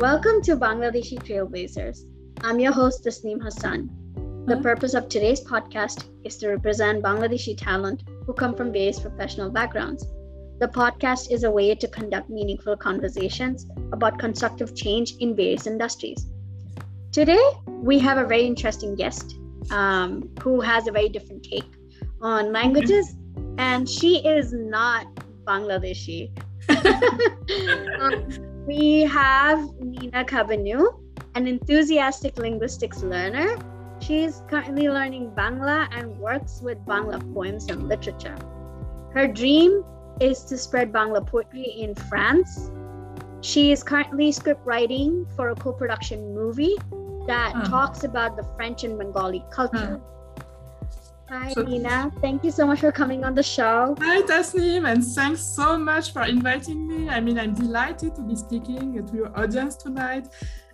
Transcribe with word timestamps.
Welcome 0.00 0.42
to 0.42 0.56
Bangladeshi 0.56 1.18
Trailblazers. 1.24 2.04
I'm 2.42 2.60
your 2.60 2.70
host, 2.70 3.04
Tasneem 3.04 3.42
Hassan. 3.42 3.90
The 4.46 4.58
purpose 4.58 4.94
of 4.94 5.08
today's 5.08 5.40
podcast 5.40 6.04
is 6.22 6.36
to 6.36 6.50
represent 6.50 7.02
Bangladeshi 7.02 7.56
talent 7.58 8.04
who 8.24 8.32
come 8.32 8.54
from 8.54 8.72
various 8.72 9.00
professional 9.00 9.50
backgrounds. 9.50 10.06
The 10.60 10.68
podcast 10.68 11.32
is 11.32 11.42
a 11.42 11.50
way 11.50 11.74
to 11.74 11.88
conduct 11.88 12.30
meaningful 12.30 12.76
conversations 12.76 13.66
about 13.90 14.20
constructive 14.20 14.76
change 14.76 15.14
in 15.18 15.34
various 15.34 15.66
industries. 15.66 16.26
Today, 17.10 17.44
we 17.66 17.98
have 17.98 18.18
a 18.18 18.24
very 18.24 18.46
interesting 18.46 18.94
guest 18.94 19.34
um, 19.72 20.30
who 20.40 20.60
has 20.60 20.86
a 20.86 20.92
very 20.92 21.08
different 21.08 21.42
take 21.42 21.72
on 22.20 22.52
languages, 22.52 23.16
and 23.58 23.88
she 23.88 24.24
is 24.24 24.52
not 24.52 25.08
Bangladeshi. 25.44 26.30
um, 28.00 28.47
we 28.68 29.00
have 29.04 29.58
Nina 29.80 30.24
Kabanu, 30.26 31.00
an 31.34 31.46
enthusiastic 31.46 32.36
linguistics 32.36 33.02
learner. 33.02 33.56
She's 34.00 34.42
currently 34.46 34.90
learning 34.90 35.30
Bangla 35.30 35.88
and 35.90 36.16
works 36.18 36.60
with 36.62 36.76
Bangla 36.84 37.18
poems 37.32 37.66
and 37.70 37.88
literature. 37.88 38.36
Her 39.14 39.26
dream 39.26 39.82
is 40.20 40.44
to 40.44 40.58
spread 40.58 40.92
Bangla 40.92 41.26
poetry 41.26 41.62
in 41.78 41.94
France. 41.94 42.70
She 43.40 43.72
is 43.72 43.82
currently 43.82 44.30
script 44.32 44.60
writing 44.66 45.26
for 45.34 45.48
a 45.48 45.54
co 45.54 45.72
production 45.72 46.34
movie 46.34 46.76
that 47.26 47.52
Huh. 47.54 47.64
talks 47.70 48.04
about 48.04 48.36
the 48.36 48.44
French 48.54 48.84
and 48.84 48.98
Bengali 48.98 49.42
culture. 49.50 49.96
Hmm. 49.96 50.17
Hi, 51.28 51.52
So- 51.52 51.62
Nina. 51.62 52.10
Thank 52.22 52.42
you 52.44 52.50
so 52.50 52.66
much 52.66 52.80
for 52.80 52.90
coming 52.90 53.24
on 53.24 53.34
the 53.34 53.42
show. 53.42 53.94
Hi 54.00 54.22
Tasneem, 54.22 54.90
and 54.90 55.04
thanks 55.04 55.42
so 55.42 55.76
much 55.76 56.12
for 56.12 56.22
inviting 56.22 56.86
me. 56.88 57.08
I 57.10 57.20
mean, 57.20 57.38
I'm 57.38 57.54
delighted 57.54 58.14
to 58.16 58.22
be 58.22 58.34
speaking 58.34 59.04
to 59.06 59.14
your 59.16 59.30
audience 59.38 59.76
tonight, 59.76 60.28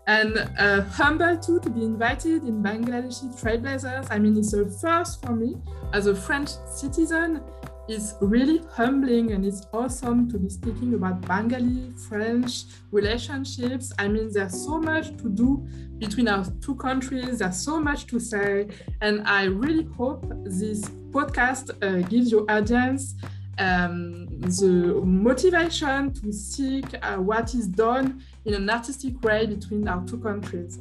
and 0.07 0.49
uh, 0.59 0.83
humble 0.83 1.37
too 1.39 1.59
to 1.61 1.71
be 1.71 1.83
invited 1.85 2.45
in 2.45 2.63
Bangladeshi 2.63 3.35
Trailblazers. 3.41 4.07
I 4.11 4.19
mean, 4.19 4.37
it's 4.39 4.53
a 4.53 4.65
first 4.69 5.25
for 5.25 5.33
me 5.35 5.57
as 5.93 6.07
a 6.07 6.15
French 6.15 6.51
citizen. 6.69 7.41
It's 7.87 8.15
really 8.21 8.63
humbling 8.73 9.33
and 9.33 9.45
it's 9.45 9.67
awesome 9.73 10.31
to 10.31 10.39
be 10.39 10.49
speaking 10.49 10.95
about 10.95 11.21
Bengali, 11.29 11.93
French 12.09 12.65
relationships. 12.91 13.93
I 13.99 14.09
mean, 14.09 14.33
there's 14.33 14.65
so 14.65 14.79
much 14.79 15.15
to 15.19 15.29
do 15.29 15.67
between 15.99 16.29
our 16.29 16.47
two 16.63 16.77
countries, 16.77 17.41
there's 17.41 17.61
so 17.63 17.79
much 17.79 18.07
to 18.07 18.19
say. 18.19 18.69
And 19.03 19.27
I 19.29 19.45
really 19.45 19.85
hope 19.85 20.25
this 20.45 20.81
podcast 21.11 21.71
uh, 21.83 22.09
gives 22.09 22.31
your 22.31 22.51
audience 22.51 23.17
um, 23.59 24.29
the 24.41 25.03
motivation 25.05 26.13
to 26.15 26.33
seek 26.33 26.87
uh, 27.03 27.17
what 27.17 27.55
is 27.55 27.69
done 27.69 28.23
in 28.47 28.55
an 28.55 28.71
artistic 28.71 29.23
way 29.23 29.45
between 29.45 29.87
our 29.89 30.03
two 30.07 30.19
countries. 30.19 30.79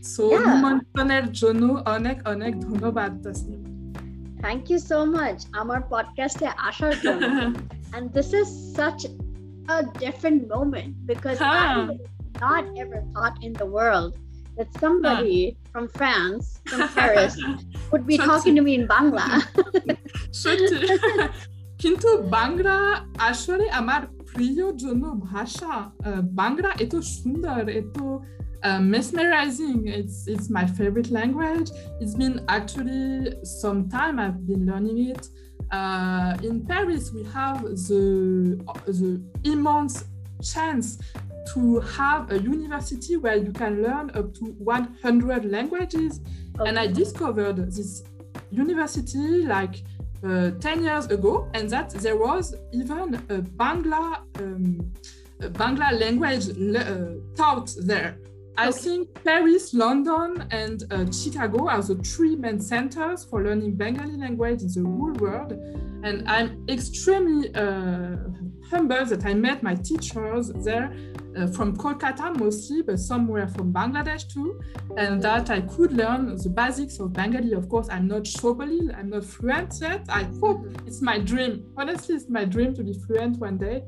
So, 0.00 0.32
yeah. 0.32 0.38
Numan 0.38 0.80
Tonel 0.94 1.28
Jono, 1.30 1.84
Onek 1.84 2.22
Onek 2.22 2.62
Donobat 2.62 3.22
Tasneem. 3.22 3.75
Thank 4.45 4.63
you 4.71 4.79
so 4.91 4.99
much. 5.17 5.39
আমার 5.61 5.79
পডকাস্টে 5.93 6.47
আসার 6.69 6.93
জন্য 7.05 7.23
and 7.95 8.03
this 8.17 8.29
is 8.41 8.47
such 8.79 9.01
a 9.67 9.79
different 10.03 10.41
moment 10.55 10.91
because 11.11 11.39
I 11.41 11.63
Huh. 11.63 11.75
would 11.79 12.01
not 12.45 12.63
ever 12.81 12.99
thought 13.13 13.35
in 13.47 13.51
the 13.61 13.69
world 13.77 14.11
that 14.57 14.69
somebody 14.83 15.39
from 15.71 15.85
France, 15.99 16.43
from 16.69 16.81
Paris, 16.97 17.33
would 17.91 18.05
be 18.11 18.17
Sure. 18.17 18.27
talking 18.29 18.53
to 18.59 18.63
me 18.67 18.73
in 18.79 18.85
Bangla. 18.93 19.27
সত্যি 20.41 20.75
কিন্তু 21.83 22.09
বাংলা 22.37 22.75
আসলে 23.29 23.65
আমার 23.79 24.01
প্রিয় 24.33 24.65
জন্য 24.83 25.03
ভাষা 25.29 25.73
আহ, 25.81 26.21
বাংলা 26.41 26.69
এত 26.83 26.93
সুন্দর 27.15 27.61
এত 27.81 27.97
uh, 28.62 28.80
mesmerizing 28.80 29.86
it's 29.86 30.26
it's 30.26 30.48
my 30.50 30.66
favorite 30.66 31.10
language. 31.10 31.70
It's 32.00 32.14
been 32.14 32.44
actually 32.48 33.34
some 33.44 33.88
time 33.88 34.18
i've 34.18 34.46
been 34.46 34.66
learning 34.66 35.10
it. 35.10 35.28
Uh, 35.70 36.36
in 36.42 36.64
paris 36.64 37.12
we 37.12 37.24
have 37.24 37.62
the 37.62 38.56
the 38.86 39.20
immense 39.44 40.04
chance 40.42 40.98
to 41.54 41.80
have 41.80 42.30
a 42.30 42.38
university 42.38 43.16
where 43.16 43.36
you 43.36 43.52
can 43.52 43.82
learn 43.82 44.10
up 44.14 44.34
to 44.34 44.44
100 44.58 45.44
languages. 45.44 46.20
And 46.58 46.78
I 46.78 46.86
discovered 46.86 47.56
this 47.70 48.02
university 48.50 49.44
like 49.44 49.82
uh, 50.24 50.50
10 50.60 50.82
years 50.82 51.06
ago, 51.06 51.48
and 51.54 51.68
that 51.70 51.90
there 51.90 52.16
was 52.16 52.54
even 52.72 53.14
a 53.14 53.38
Bangla 53.38 54.22
um, 54.40 54.92
Bangla 55.40 55.98
language 56.00 56.48
uh, 56.76 57.36
taught 57.36 57.74
there. 57.82 58.18
I 58.58 58.68
Okay. 58.68 58.78
think 58.78 59.24
Paris, 59.24 59.74
London, 59.74 60.46
and 60.50 60.82
uh, 60.90 61.10
Chicago 61.12 61.68
are 61.68 61.82
the 61.82 61.96
three 61.96 62.36
main 62.36 62.58
centers 62.60 63.24
for 63.24 63.42
learning 63.42 63.76
Bengali 63.76 64.16
language 64.16 64.62
in 64.62 64.68
the 64.68 64.82
whole 64.82 65.12
world. 65.12 65.52
And 66.02 66.26
I'm 66.28 66.64
extremely 66.68 67.54
uh, 67.54 68.16
humbled 68.70 69.08
that 69.08 69.24
I 69.24 69.34
met 69.34 69.62
my 69.62 69.74
teachers 69.74 70.48
there 70.64 70.92
uh, 71.36 71.46
from 71.48 71.76
Kolkata 71.76 72.36
mostly, 72.38 72.82
but 72.82 72.98
somewhere 72.98 73.48
from 73.48 73.72
Bangladesh 73.72 74.32
too 74.32 74.60
and 74.96 75.20
that 75.22 75.50
I 75.50 75.60
could 75.60 75.92
learn 75.92 76.36
the 76.36 76.48
basics 76.48 76.98
of 77.00 77.12
Bengali. 77.12 77.52
Of 77.52 77.68
course, 77.68 77.88
I'm 77.90 78.08
not 78.08 78.22
Shobalil, 78.22 78.96
I'm 78.98 79.10
not 79.10 79.24
fluent 79.24 79.74
yet. 79.80 80.06
I 80.08 80.24
hope 80.40 80.66
it's 80.86 81.02
my 81.02 81.18
dream. 81.18 81.70
Honestly, 81.76 82.14
it's 82.14 82.28
my 82.28 82.44
dream 82.44 82.74
to 82.74 82.82
be 82.82 82.94
fluent 82.94 83.38
one 83.38 83.58
day. 83.58 83.82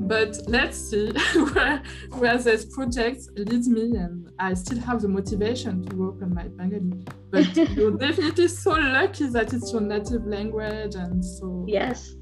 But 0.00 0.38
let's 0.46 0.78
see 0.78 1.12
where, 1.52 1.82
where 2.12 2.38
this 2.38 2.64
project 2.64 3.28
leads 3.36 3.68
me, 3.68 3.96
and 3.96 4.30
I 4.38 4.54
still 4.54 4.78
have 4.78 5.02
the 5.02 5.08
motivation 5.08 5.84
to 5.84 5.96
work 5.96 6.22
on 6.22 6.34
my 6.34 6.44
Bengali. 6.44 7.04
But 7.30 7.54
you're 7.76 7.96
definitely 7.96 8.48
so 8.48 8.70
lucky 8.70 9.26
that 9.26 9.52
it's 9.52 9.72
your 9.72 9.82
native 9.82 10.26
language, 10.26 10.94
and 10.94 11.22
so 11.22 11.64
yes. 11.68 12.14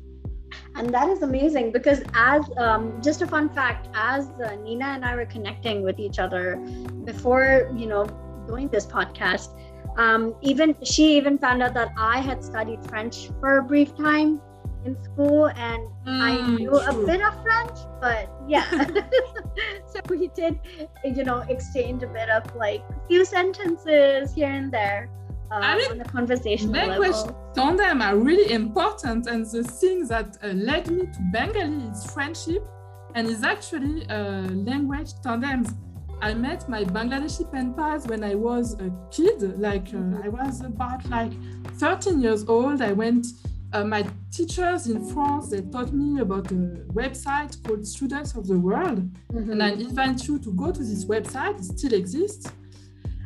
And 0.75 0.93
that 0.95 1.09
is 1.09 1.23
amazing 1.23 1.73
because, 1.73 2.03
as 2.15 2.45
um, 2.59 3.01
just 3.03 3.23
a 3.23 3.27
fun 3.27 3.49
fact, 3.51 3.89
as 3.95 4.31
uh, 4.45 4.57
Nina 4.57 4.87
and 4.87 5.05
I 5.05 5.15
were 5.17 5.27
connecting 5.27 5.83
with 5.83 5.99
each 5.99 6.19
other 6.19 6.61
before, 7.05 7.69
you 7.75 7.87
know, 7.87 8.05
doing 8.47 8.69
this 8.69 8.87
podcast, 8.87 9.49
um, 9.97 10.35
even 10.43 10.75
she 10.83 11.17
even 11.17 11.39
found 11.39 11.63
out 11.63 11.75
that 11.75 11.91
I 11.97 12.21
had 12.21 12.43
studied 12.45 12.81
French 12.89 13.31
for 13.41 13.59
a 13.59 13.63
brief 13.63 13.95
time 13.97 14.41
in 14.85 14.97
school, 15.03 15.49
and 15.57 15.83
I 16.21 16.39
Mm, 16.39 16.57
knew 16.57 16.79
a 16.79 16.93
bit 16.93 17.21
of 17.23 17.35
French, 17.43 17.79
but 18.01 18.31
yeah. 18.47 18.67
so 19.87 20.01
we 20.09 20.29
did, 20.35 20.59
you 21.05 21.25
know, 21.25 21.43
exchange 21.49 22.03
a 22.03 22.09
bit 22.09 22.29
of 22.29 22.45
like 22.55 22.83
few 23.07 23.25
sentences 23.25 24.33
here 24.35 24.51
and 24.51 24.73
there 24.73 25.09
uh, 25.51 25.55
I 25.55 25.77
mean, 25.79 25.91
on 25.93 26.01
a 26.01 26.05
conversational 26.05 26.73
language 26.73 27.11
level. 27.17 27.53
tandem 27.55 28.03
are 28.03 28.17
really 28.17 28.53
important 28.53 29.27
and 29.27 29.47
the 29.47 29.63
thing 29.63 30.07
that 30.09 30.37
uh, 30.43 30.49
led 30.49 30.91
me 30.91 31.03
to 31.07 31.21
bengali 31.33 31.85
is 31.93 32.05
friendship 32.15 32.63
and 33.15 33.27
is 33.29 33.43
actually 33.43 34.07
uh, 34.09 34.43
language 34.71 35.11
tandems 35.23 35.69
i 36.23 36.33
met 36.35 36.69
my 36.69 36.83
bangladeshi 36.85 37.45
pen 37.53 37.73
pals 37.75 38.07
when 38.07 38.23
i 38.25 38.35
was 38.35 38.75
a 38.81 38.91
kid 39.11 39.39
like 39.59 39.89
uh, 39.95 40.25
i 40.25 40.29
was 40.29 40.61
about 40.63 41.01
like 41.11 41.33
13 41.79 42.21
years 42.21 42.45
old 42.49 42.81
i 42.83 42.93
went 42.93 43.27
uh, 43.73 43.85
my 43.85 44.03
teachers 44.31 44.87
in 44.87 45.05
france 45.13 45.51
they 45.51 45.61
taught 45.73 45.93
me 45.93 46.21
about 46.21 46.51
a 46.53 46.55
website 47.03 47.53
called 47.65 47.87
students 47.87 48.35
of 48.35 48.47
the 48.47 48.59
world 48.59 49.03
Mhm. 49.33 49.51
and 49.53 49.63
I 49.63 49.71
invite 49.73 50.27
you 50.29 50.39
to 50.39 50.51
go 50.53 50.73
to 50.73 50.83
this 50.91 51.05
website. 51.05 51.59
It 51.59 51.65
still 51.65 51.93
exists. 51.93 52.47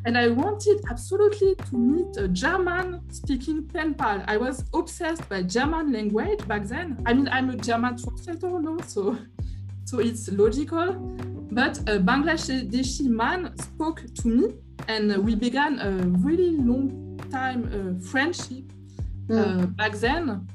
And 0.06 0.16
I 0.16 0.28
wanted 0.28 0.81
absolutely 0.91 1.55
to 1.55 1.77
meet 1.77 2.16
a 2.16 2.27
German 2.28 3.03
speaking 3.11 3.66
pen 3.66 3.94
pal. 3.94 4.22
I 4.27 4.37
was 4.37 4.65
obsessed 4.72 5.28
by 5.28 5.43
German 5.43 5.93
language 5.93 6.47
back 6.49 6.65
then. 6.65 7.03
I 7.05 7.12
mean, 7.12 7.28
I'm 7.28 7.50
a 7.50 7.56
German 7.56 7.99
translator 7.99 8.60
now, 8.60 8.78
so, 8.86 9.19
so 9.84 9.98
it's 9.98 10.30
logical. 10.30 10.92
But 11.53 11.78
a 11.80 11.98
Bangladeshi 11.98 13.07
man 13.09 13.57
spoke 13.59 14.03
to 14.22 14.28
me, 14.28 14.54
and 14.89 15.16
we 15.24 15.34
began 15.34 15.78
a 15.80 15.91
really 16.27 16.57
long 16.57 17.21
time 17.30 17.69
uh, 17.69 18.03
friendship 18.10 18.65
uh, 19.30 19.66
back 19.66 19.92
then. 19.95 20.48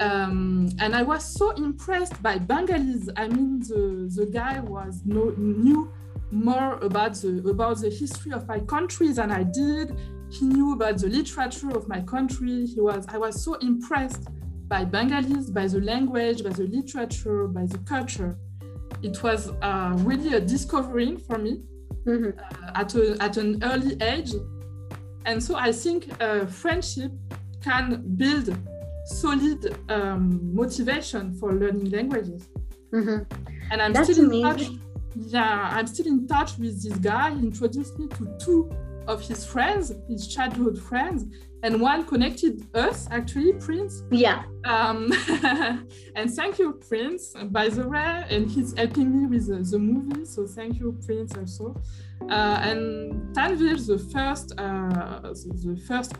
Um, 0.00 0.68
and 0.78 0.94
I 0.94 1.02
was 1.02 1.24
so 1.24 1.50
impressed 1.52 2.22
by 2.22 2.38
Bengalis. 2.38 3.08
I 3.16 3.28
mean, 3.28 3.60
the, 3.60 4.10
the 4.14 4.26
guy 4.26 4.60
was 4.60 5.00
no, 5.04 5.32
knew 5.36 5.90
more 6.32 6.78
about 6.80 7.14
the 7.14 7.42
about 7.48 7.80
the 7.80 7.90
history 7.90 8.32
of 8.32 8.48
my 8.48 8.58
country 8.60 9.12
than 9.12 9.30
I 9.30 9.42
did. 9.42 9.94
He 10.30 10.46
knew 10.46 10.72
about 10.72 10.98
the 10.98 11.08
literature 11.08 11.70
of 11.76 11.88
my 11.88 12.00
country. 12.00 12.66
He 12.66 12.80
was 12.80 13.06
I 13.08 13.18
was 13.18 13.44
so 13.44 13.54
impressed 13.54 14.28
by 14.66 14.84
Bengalis, 14.84 15.50
by 15.50 15.66
the 15.66 15.80
language, 15.80 16.42
by 16.42 16.50
the 16.50 16.64
literature, 16.64 17.46
by 17.48 17.66
the 17.66 17.78
culture. 17.78 18.38
It 19.02 19.22
was 19.22 19.50
uh, 19.60 19.94
really 19.98 20.34
a 20.34 20.40
discovering 20.40 21.18
for 21.18 21.38
me 21.38 21.62
Mhm. 22.06 22.36
uh, 22.36 22.80
at, 22.80 22.94
a, 22.94 23.16
at 23.22 23.36
an 23.36 23.62
early 23.62 23.96
age. 24.00 24.32
And 25.26 25.40
so 25.42 25.54
I 25.54 25.70
think 25.70 26.00
uh, 26.20 26.46
friendship 26.46 27.12
can 27.62 28.02
build 28.16 28.56
solid 29.04 29.76
um, 29.90 30.40
motivation 30.54 31.34
for 31.34 31.52
learning 31.52 31.90
languages. 31.90 32.48
Mhm. 32.92 33.26
And 33.70 33.82
I'm 33.82 33.92
That's 33.92 34.12
still 34.12 34.30
in 34.32 34.42
touch. 34.42 34.62
Yeah, 35.14 35.70
I'm 35.72 35.86
still 35.86 36.06
in 36.06 36.26
touch 36.26 36.58
with 36.58 36.82
this 36.82 36.96
guy. 36.98 37.34
He 37.34 37.46
introduced 37.46 37.98
me 37.98 38.08
to 38.08 38.36
two 38.40 38.70
of 39.06 39.20
his 39.20 39.44
friends, 39.44 39.92
his 40.08 40.28
childhood 40.28 40.78
friends, 40.78 41.24
and 41.62 41.80
one 41.80 42.04
connected 42.04 42.66
us 42.74 43.06
actually, 43.10 43.52
Prince. 43.54 44.02
Yeah. 44.10 44.44
Um, 44.64 45.12
and 46.16 46.30
thank 46.30 46.58
you, 46.58 46.72
Prince, 46.88 47.34
by 47.50 47.68
the 47.68 47.88
way, 47.88 48.24
and 48.30 48.50
he's 48.50 48.76
helping 48.76 49.16
me 49.16 49.26
with 49.26 49.48
the, 49.48 49.58
the 49.70 49.78
movie. 49.78 50.24
So 50.24 50.46
thank 50.46 50.78
you, 50.78 50.98
Prince, 51.04 51.36
also. 51.36 51.80
Uh, 52.28 52.60
and 52.62 53.34
Tanvir, 53.34 53.84
the 53.86 53.98
first, 53.98 54.52
uh, 54.58 55.20
the, 55.20 55.74
the 55.74 55.80
first 55.86 56.14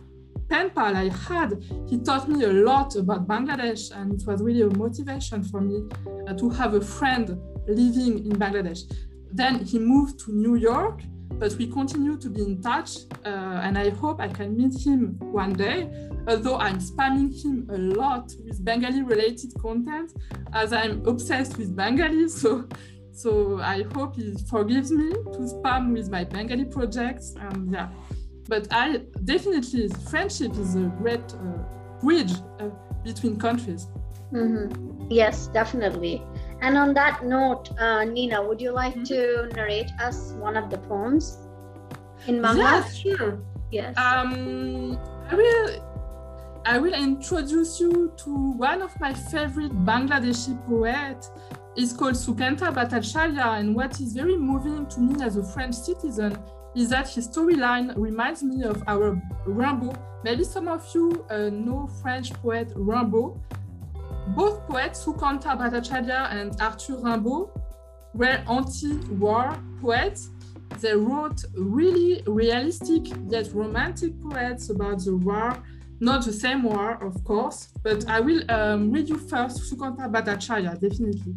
pen 0.49 0.71
pal 0.71 0.97
I 0.97 1.09
had, 1.09 1.62
he 1.89 1.99
taught 1.99 2.29
me 2.29 2.44
a 2.44 2.53
lot 2.53 2.94
about 2.97 3.27
Bangladesh, 3.27 3.91
and 3.97 4.12
it 4.15 4.27
was 4.27 4.43
really 4.43 4.62
a 4.62 4.71
motivation 4.71 5.43
for 5.43 5.61
me 5.61 5.89
uh, 6.29 6.35
to 6.35 6.50
have 6.50 6.75
a 6.75 6.81
friend 6.81 7.39
living 7.69 8.25
in 8.25 8.32
Bangladesh. 8.32 8.93
Then 9.32 9.64
he 9.64 9.79
moved 9.79 10.20
to 10.20 10.32
New 10.32 10.56
York, 10.56 11.00
but 11.38 11.55
we 11.55 11.67
continue 11.67 12.17
to 12.19 12.29
be 12.29 12.43
in 12.43 12.61
touch, 12.61 12.99
uh, 13.25 13.29
and 13.64 13.79
I 13.79 13.91
hope 13.91 14.20
I 14.20 14.29
can 14.29 14.56
meet 14.56 14.79
him 14.87 15.17
one 15.20 15.53
day. 15.53 15.91
Although 16.29 16.56
I'm 16.56 16.79
spamming 16.79 17.32
him 17.43 17.69
a 17.70 17.79
lot 17.79 18.32
with 18.44 18.64
Bengali 18.64 19.03
related 19.03 19.53
content, 19.61 20.12
as 20.53 20.73
I'm 20.73 21.06
obsessed 21.06 21.59
with 21.59 21.75
Bengali, 21.75 22.29
so 22.43 22.69
so 23.12 23.61
I 23.61 23.85
hope 23.94 24.17
he 24.17 24.35
forgives 24.49 24.91
me 24.91 25.11
to 25.11 25.41
spam 25.53 25.93
with 25.93 26.11
my 26.11 26.25
Bengali 26.25 26.65
projects, 26.65 27.35
and 27.38 27.73
yeah. 27.73 27.88
But 28.49 28.69
I 28.70 29.03
definitely 29.25 29.88
friendship 30.11 30.53
is 30.56 30.75
a 30.76 30.93
great 30.99 31.35
uh, 31.35 31.99
bridge 32.00 32.32
uh, 32.61 32.69
between 33.05 33.38
countries. 33.38 33.87
Mm-hmm. 34.32 35.11
Yes, 35.11 35.49
definitely. 35.49 36.23
And 36.62 36.79
on 36.79 36.94
that 36.94 37.25
note, 37.25 37.70
uh, 37.79 38.05
Nina, 38.05 38.41
would 38.47 38.61
you 38.61 38.70
like 38.70 38.94
Mm-hmm. 38.94 39.49
to 39.50 39.55
narrate 39.56 39.91
us 40.00 40.32
one 40.38 40.56
of 40.56 40.70
the 40.70 40.79
poems 40.79 41.38
in 42.29 42.37
Bangla? 42.41 42.56
Yes, 42.56 42.97
sure. 42.97 43.38
Yes. 43.70 43.97
Um, 43.99 44.99
I 45.31 45.35
will. 45.35 45.88
I 46.64 46.79
will 46.79 46.94
introduce 46.94 47.81
you 47.81 48.12
to 48.19 48.31
one 48.53 48.82
of 48.82 48.93
my 49.00 49.12
favorite 49.12 49.73
Bangladeshi 49.85 50.55
poets. 50.69 51.31
It's 51.75 51.93
called 51.93 52.14
Sukanta 52.14 52.73
Bhattacharya, 52.73 53.58
and 53.58 53.75
what 53.75 54.00
is 54.00 54.12
very 54.12 54.37
moving 54.37 54.87
to 54.87 55.00
me 55.00 55.25
as 55.25 55.37
a 55.37 55.43
French 55.43 55.75
citizen 55.75 56.38
is 56.76 56.88
that 56.91 57.08
his 57.08 57.26
storyline 57.29 57.93
reminds 57.97 58.44
me 58.44 58.62
of 58.62 58.81
our 58.87 59.20
Rimbaud. 59.44 59.97
Maybe 60.23 60.44
some 60.44 60.69
of 60.69 60.87
you 60.94 61.26
uh, 61.31 61.50
know 61.50 61.88
French 62.00 62.32
poet 62.35 62.69
Rimbaud. 62.76 63.41
Both 64.28 64.66
poets, 64.66 65.04
Sukanta 65.04 65.56
Bhattacharya 65.58 66.32
and 66.32 66.60
Arthur 66.60 66.94
Rimbaud, 66.94 67.50
were 68.14 68.42
anti-war 68.48 69.58
poets 69.80 70.30
they 70.80 70.94
wrote 70.94 71.44
really 71.54 72.22
realistic 72.26 73.02
yet 73.28 73.52
romantic 73.52 74.20
poets 74.22 74.70
about 74.70 75.04
the 75.04 75.16
war. 75.16 75.56
Not 76.00 76.24
the 76.24 76.32
same 76.32 76.64
war, 76.64 77.02
of 77.04 77.22
course, 77.24 77.69
but 77.84 78.08
I 78.08 78.19
will 78.19 78.42
um, 78.50 78.90
read 78.90 79.08
you 79.08 79.16
first 79.16 79.72
Sukanta 79.72 80.10
Bhattacharya, 80.10 80.80
definitely. 80.80 81.36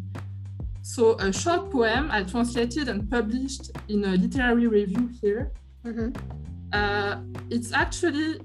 So, 0.82 1.14
a 1.18 1.32
short 1.32 1.70
poem 1.70 2.08
I 2.10 2.24
translated 2.24 2.88
and 2.88 3.08
published 3.08 3.70
in 3.88 4.04
a 4.04 4.16
literary 4.16 4.66
review 4.66 5.10
here. 5.20 5.52
Mhm. 5.84 6.16
Uh, 6.72 7.18
it's 7.48 7.72
actually 7.72 8.40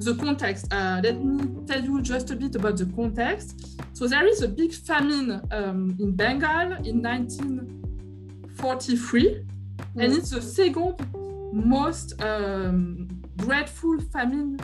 the 0.00 0.14
context. 0.14 0.72
Uh, 0.72 1.00
let 1.02 1.22
me 1.22 1.64
tell 1.66 1.82
you 1.82 2.00
just 2.02 2.30
a 2.30 2.36
bit 2.36 2.54
about 2.56 2.76
the 2.78 2.86
context. 2.96 3.78
So, 3.92 4.06
there 4.08 4.26
is 4.26 4.40
a 4.42 4.48
big 4.48 4.72
famine 4.72 5.42
um, 5.50 5.94
in 6.00 6.12
Bengal 6.16 6.72
in 6.86 7.02
1943 7.02 9.46
and 9.96 10.12
Mm. 10.12 10.16
it's 10.18 10.30
the 10.30 10.40
second 10.42 10.94
most 11.52 12.20
um, 12.22 13.08
dreadful 13.36 13.98
famine 14.12 14.58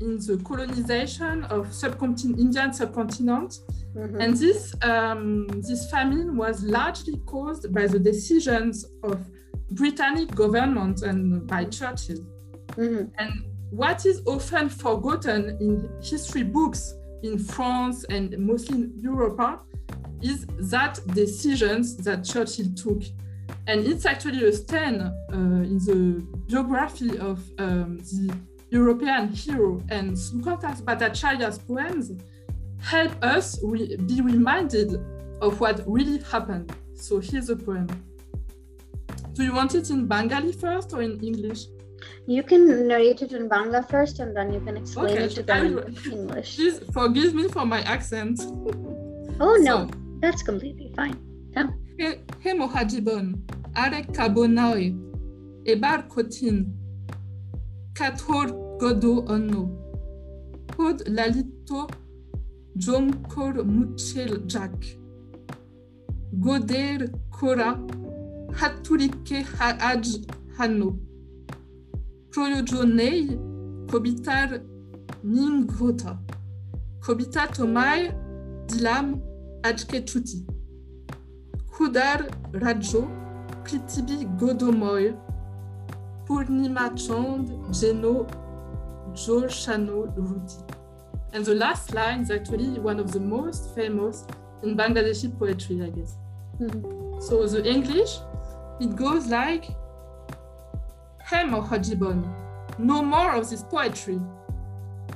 in 0.00 0.16
the 0.26 0.36
colonization 0.44 1.44
of 1.44 1.72
subcontinent, 1.72 2.38
Indian 2.40 2.72
subcontinent. 2.72 3.58
Mhm. 3.94 4.20
And 4.22 4.36
this, 4.36 4.74
um, 4.82 5.46
this 5.68 5.90
famine 5.90 6.36
was 6.36 6.62
largely 6.62 7.18
caused 7.26 7.72
by 7.74 7.86
the 7.86 7.98
decisions 7.98 8.86
of 9.02 9.18
Britannic 9.72 10.34
government 10.34 11.02
and 11.02 11.46
by 11.46 11.64
Churchill. 11.64 12.24
Mhm. 12.76 13.10
And 13.18 13.32
what 13.70 14.04
is 14.04 14.22
often 14.26 14.68
forgotten 14.68 15.56
in 15.60 15.88
history 16.02 16.42
books 16.42 16.94
in 17.22 17.38
France 17.38 18.04
and 18.04 18.36
mostly 18.38 18.82
in 18.82 18.92
Europe 18.96 19.62
is 20.22 20.46
that 20.70 20.98
decisions 21.14 21.96
that 21.98 22.24
Churchill 22.24 22.66
took. 22.74 23.02
And 23.66 23.86
it's 23.86 24.06
actually 24.06 24.44
a 24.44 24.52
stand 24.52 25.02
uh, 25.02 25.12
in 25.32 25.78
the 25.78 26.26
biography 26.48 27.18
of 27.18 27.38
um, 27.58 27.98
the 27.98 28.34
European 28.70 29.28
hero. 29.28 29.82
And 29.90 30.12
Sukanta 30.12 30.82
Bhattacharya's 30.82 31.58
poems 31.58 32.12
help 32.80 33.12
us 33.22 33.58
re- 33.62 33.96
be 33.96 34.20
reminded 34.20 34.94
of 35.40 35.60
what 35.60 35.82
really 35.86 36.18
happened. 36.18 36.74
So 36.94 37.18
here's 37.18 37.50
a 37.50 37.56
poem. 37.56 37.88
Do 39.32 39.44
you 39.44 39.54
want 39.54 39.74
it 39.74 39.90
in 39.90 40.06
Bengali 40.06 40.52
first 40.52 40.92
or 40.92 41.02
in 41.02 41.20
English? 41.20 41.66
You 42.30 42.44
can 42.44 42.86
narrate 42.86 43.22
it 43.22 43.32
in 43.32 43.48
Bangla 43.48 43.90
first 43.90 44.20
and 44.20 44.36
then 44.36 44.52
you 44.52 44.60
can 44.60 44.76
explain 44.76 45.16
okay, 45.16 45.24
it 45.24 45.30
to 45.32 45.42
them 45.42 45.78
I, 45.78 45.82
in 45.88 46.12
English. 46.12 46.54
Please 46.54 46.78
forgive 46.92 47.34
me 47.34 47.48
for 47.48 47.66
my 47.66 47.80
accent. 47.82 48.40
Oh 49.42 49.56
so, 49.56 49.62
no, 49.62 49.90
that's 50.20 50.42
completely 50.42 50.92
fine. 50.94 51.16
Yeah. 51.56 51.70
He 52.42 52.50
mohajibon, 52.50 53.40
are 53.74 54.02
kabonai, 54.16 54.94
ebar 55.64 56.06
kotin, 56.08 56.74
kator 57.94 58.48
godo 58.78 59.26
onno, 59.26 59.62
pod 60.68 60.98
lalito, 61.06 61.90
jomkor 62.76 63.64
muchel 63.64 64.46
jack, 64.46 64.76
goder 66.38 67.10
kora, 67.30 67.70
haturike 68.60 69.42
haaj 69.56 70.06
hano. 70.58 70.98
Koyojonei 72.34 73.38
kobitar 73.90 74.60
ningrota. 75.24 76.18
Kobita 77.00 77.46
tomai 77.46 78.12
dilam 78.68 79.20
ajkechuti. 79.62 80.46
Kudar 81.72 82.26
rajo 82.52 83.08
kritibi 83.64 84.26
godomoy. 84.38 85.14
Purnima 86.26 86.90
chand 86.96 87.48
jeno 87.72 88.26
joshano 89.14 90.06
ruti. 90.16 90.62
And 91.32 91.44
the 91.44 91.54
last 91.54 91.94
line 91.94 92.20
is 92.20 92.30
actually 92.30 92.78
one 92.78 93.00
of 93.00 93.12
the 93.12 93.20
most 93.20 93.74
famous 93.74 94.24
in 94.62 94.76
Bangladeshi 94.76 95.36
poetry, 95.38 95.82
I 95.82 95.90
guess. 95.90 96.16
Mm 96.60 96.70
-hmm. 96.70 97.20
So 97.20 97.46
the 97.46 97.62
English, 97.68 98.20
it 98.80 98.96
goes 98.96 99.26
like 99.26 99.76
Hey 101.30 101.44
Mohajibon, 101.44 102.28
no 102.76 103.04
more 103.04 103.36
of 103.36 103.48
this 103.48 103.62
poetry. 103.62 104.18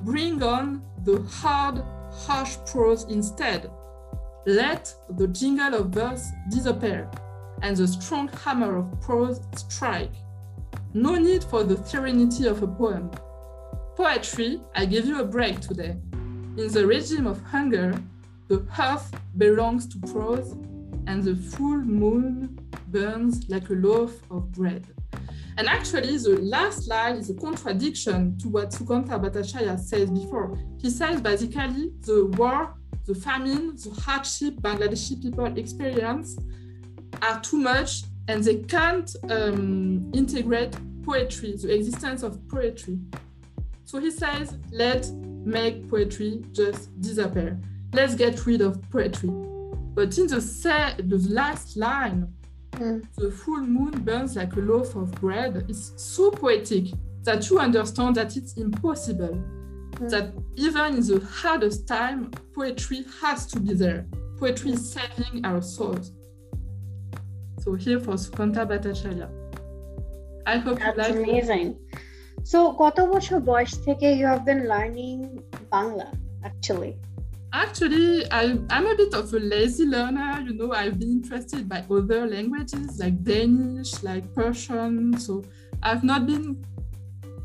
Bring 0.02 0.40
on 0.44 0.80
the 1.02 1.20
hard, 1.22 1.82
harsh 2.12 2.56
prose 2.66 3.02
instead. 3.10 3.68
Let 4.46 4.94
the 5.16 5.26
jingle 5.26 5.74
of 5.74 5.88
verse 5.88 6.28
disappear 6.52 7.10
and 7.62 7.76
the 7.76 7.88
strong 7.88 8.28
hammer 8.28 8.76
of 8.76 9.00
prose 9.00 9.40
strike. 9.56 10.12
No 10.92 11.16
need 11.16 11.42
for 11.42 11.64
the 11.64 11.84
serenity 11.84 12.46
of 12.46 12.62
a 12.62 12.68
poem. 12.68 13.10
Poetry, 13.96 14.60
I 14.76 14.86
give 14.86 15.06
you 15.06 15.20
a 15.20 15.24
break 15.24 15.58
today. 15.58 15.96
In 16.56 16.68
the 16.70 16.86
regime 16.86 17.26
of 17.26 17.42
hunger, 17.42 17.92
the 18.46 18.64
earth 18.80 19.12
belongs 19.36 19.88
to 19.88 20.12
prose 20.12 20.52
and 21.08 21.24
the 21.24 21.34
full 21.34 21.78
moon 21.78 22.56
burns 22.92 23.48
like 23.48 23.68
a 23.70 23.74
loaf 23.74 24.22
of 24.30 24.52
bread. 24.52 24.86
And 25.56 25.68
actually, 25.68 26.16
the 26.18 26.38
last 26.42 26.88
line 26.88 27.16
is 27.16 27.30
a 27.30 27.34
contradiction 27.34 28.36
to 28.38 28.48
what 28.48 28.70
Sukanta 28.70 29.20
Bhattacharya 29.20 29.78
says 29.78 30.10
before. 30.10 30.58
He 30.80 30.90
says 30.90 31.20
basically 31.20 31.92
the 32.00 32.26
war, 32.36 32.74
the 33.06 33.14
famine, 33.14 33.76
the 33.76 33.90
hardship 34.00 34.54
Bangladeshi 34.56 35.22
people 35.22 35.46
experience 35.56 36.36
are 37.22 37.40
too 37.40 37.58
much 37.58 38.02
and 38.28 38.42
they 38.42 38.56
can't 38.56 39.14
um, 39.30 40.10
integrate 40.12 40.76
poetry, 41.04 41.54
the 41.56 41.72
existence 41.72 42.22
of 42.22 42.46
poetry. 42.48 42.98
So 43.84 44.00
he 44.00 44.10
says, 44.10 44.56
let's 44.72 45.10
make 45.12 45.88
poetry 45.88 46.42
just 46.52 46.98
disappear. 47.00 47.60
Let's 47.92 48.14
get 48.14 48.44
rid 48.46 48.60
of 48.62 48.80
poetry. 48.90 49.28
But 49.28 50.18
in 50.18 50.26
the, 50.26 50.94
the 50.98 51.28
last 51.28 51.76
line, 51.76 52.32
Mm. 52.73 53.03
the 53.15 53.29
full 53.29 53.59
moon 53.59 53.91
burns 54.03 54.35
like 54.35 54.55
a 54.55 54.59
loaf 54.59 54.95
of 54.95 55.11
bread. 55.13 55.65
It's 55.67 55.93
so 55.97 56.31
poetic 56.31 56.85
that 57.23 57.49
you 57.49 57.59
understand 57.59 58.15
that 58.15 58.37
it's 58.37 58.53
impossible. 58.53 59.35
Mm. 59.95 60.09
That 60.09 60.33
even 60.55 60.95
in 60.95 61.01
the 61.05 61.19
hardest 61.25 61.87
time, 61.87 62.31
poetry 62.55 63.03
has 63.21 63.45
to 63.47 63.59
be 63.59 63.73
there. 63.73 64.05
Poetry 64.37 64.71
is 64.71 64.93
saving 64.93 65.45
our 65.45 65.61
souls. 65.61 66.13
So 67.59 67.73
here 67.73 67.99
for 67.99 68.13
Sukonta 68.13 68.65
Bhattacharya. 68.65 69.29
I 70.45 70.57
hope 70.57 70.79
That's 70.79 71.09
you 71.09 71.15
like 71.15 71.29
amazing. 71.29 71.75
So, 72.51 72.59
কত 72.81 72.97
বছর 73.13 73.37
বয়স 73.49 73.71
থেকে 73.85 74.07
you 74.19 74.25
have 74.31 74.43
been 74.49 74.61
learning 74.73 75.19
Bangla 75.71 76.09
actually? 76.49 76.93
Actually, 77.54 78.28
I, 78.32 78.58
I'm 78.68 78.86
a 78.86 78.96
bit 78.96 79.14
of 79.14 79.32
a 79.32 79.38
lazy 79.38 79.86
learner. 79.86 80.40
You 80.44 80.54
know, 80.54 80.72
I've 80.72 80.98
been 80.98 81.22
interested 81.22 81.68
by 81.68 81.84
other 81.88 82.26
languages 82.26 82.98
like 82.98 83.22
Danish, 83.22 84.02
like 84.02 84.34
Persian. 84.34 85.16
So 85.20 85.44
I've 85.80 86.02
not 86.02 86.26
been 86.26 86.64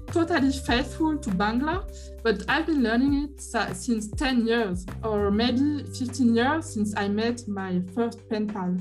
totally 0.07 0.51
faithful 0.51 1.15
to 1.15 1.29
Bangla, 1.29 1.87
but 2.23 2.43
I've 2.49 2.65
been 2.65 2.81
learning 2.81 3.29
it 3.29 3.39
since 3.75 4.09
10 4.09 4.47
years 4.47 4.83
or 5.03 5.29
maybe 5.29 5.83
15 5.83 6.35
years 6.35 6.73
since 6.73 6.95
I 6.97 7.07
met 7.07 7.47
my 7.47 7.79
first 7.93 8.27
pen 8.29 8.47
pal. 8.47 8.77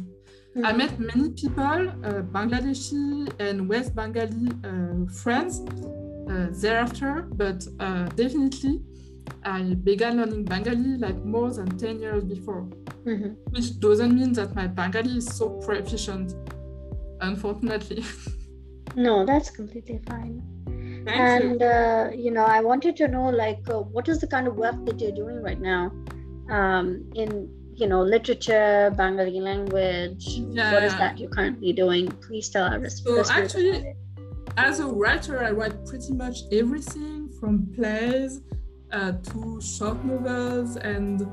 I 0.65 0.73
met 0.73 0.99
many 0.99 1.29
people, 1.33 1.63
uh, 1.63 2.23
Bangladeshi 2.33 3.31
and 3.39 3.69
West 3.69 3.95
Bengali 3.95 4.49
uh, 4.65 5.13
friends 5.13 5.61
uh, 6.31 6.47
thereafter, 6.53 7.29
but 7.35 7.67
uh, 7.81 8.07
definitely 8.17 8.81
I 9.45 9.75
began 9.75 10.17
learning 10.19 10.45
Bengali 10.45 10.99
like 10.99 11.25
more 11.25 11.51
than 11.53 11.77
10 11.79 12.01
years 12.01 12.25
before, 12.25 12.67
Mhm. 13.05 13.37
which 13.51 13.79
doesn't 13.81 14.15
mean 14.15 14.33
that 14.35 14.55
my 14.55 14.67
Bengali 14.67 15.17
is 15.19 15.27
so 15.27 15.49
proficient, 15.61 16.35
unfortunately. 17.21 18.05
No, 18.97 19.25
that's 19.27 19.51
completely 19.51 20.01
fine. 20.09 20.43
Thank 20.65 21.07
you. 21.07 21.13
and 21.13 21.63
uh, 21.63 22.11
you 22.17 22.31
know, 22.31 22.45
I 22.45 22.61
wanted 22.61 22.97
to 22.97 23.07
know 23.07 23.29
like 23.29 23.61
uh, 23.69 23.81
what 23.81 24.09
is 24.09 24.19
the 24.19 24.27
kind 24.27 24.49
of 24.49 24.57
work 24.57 24.85
that 24.87 24.99
you're 25.01 25.13
doing 25.13 25.43
right 25.43 25.61
now 25.61 25.93
um, 26.51 27.05
in 27.15 27.49
you 27.77 27.87
know 27.87 28.03
literature, 28.03 28.93
Bengali 28.97 29.41
language. 29.41 30.25
What 30.73 30.83
is 30.83 30.95
that 30.97 31.19
you're 31.19 31.31
currently 31.31 31.73
doing? 31.75 32.09
Please 32.27 32.49
tell 32.49 32.65
our 32.65 32.79
res- 32.81 33.03
So 33.05 33.23
actually- 33.31 33.95
As 34.57 34.81
a 34.81 34.87
writer, 34.87 35.39
I 35.45 35.51
write 35.53 35.77
pretty 35.87 36.15
much 36.15 36.39
everything 36.51 37.29
from 37.39 37.67
plays 37.77 38.41
uh, 38.93 39.13
short 39.61 40.05
novels 40.05 40.77
and 40.77 41.27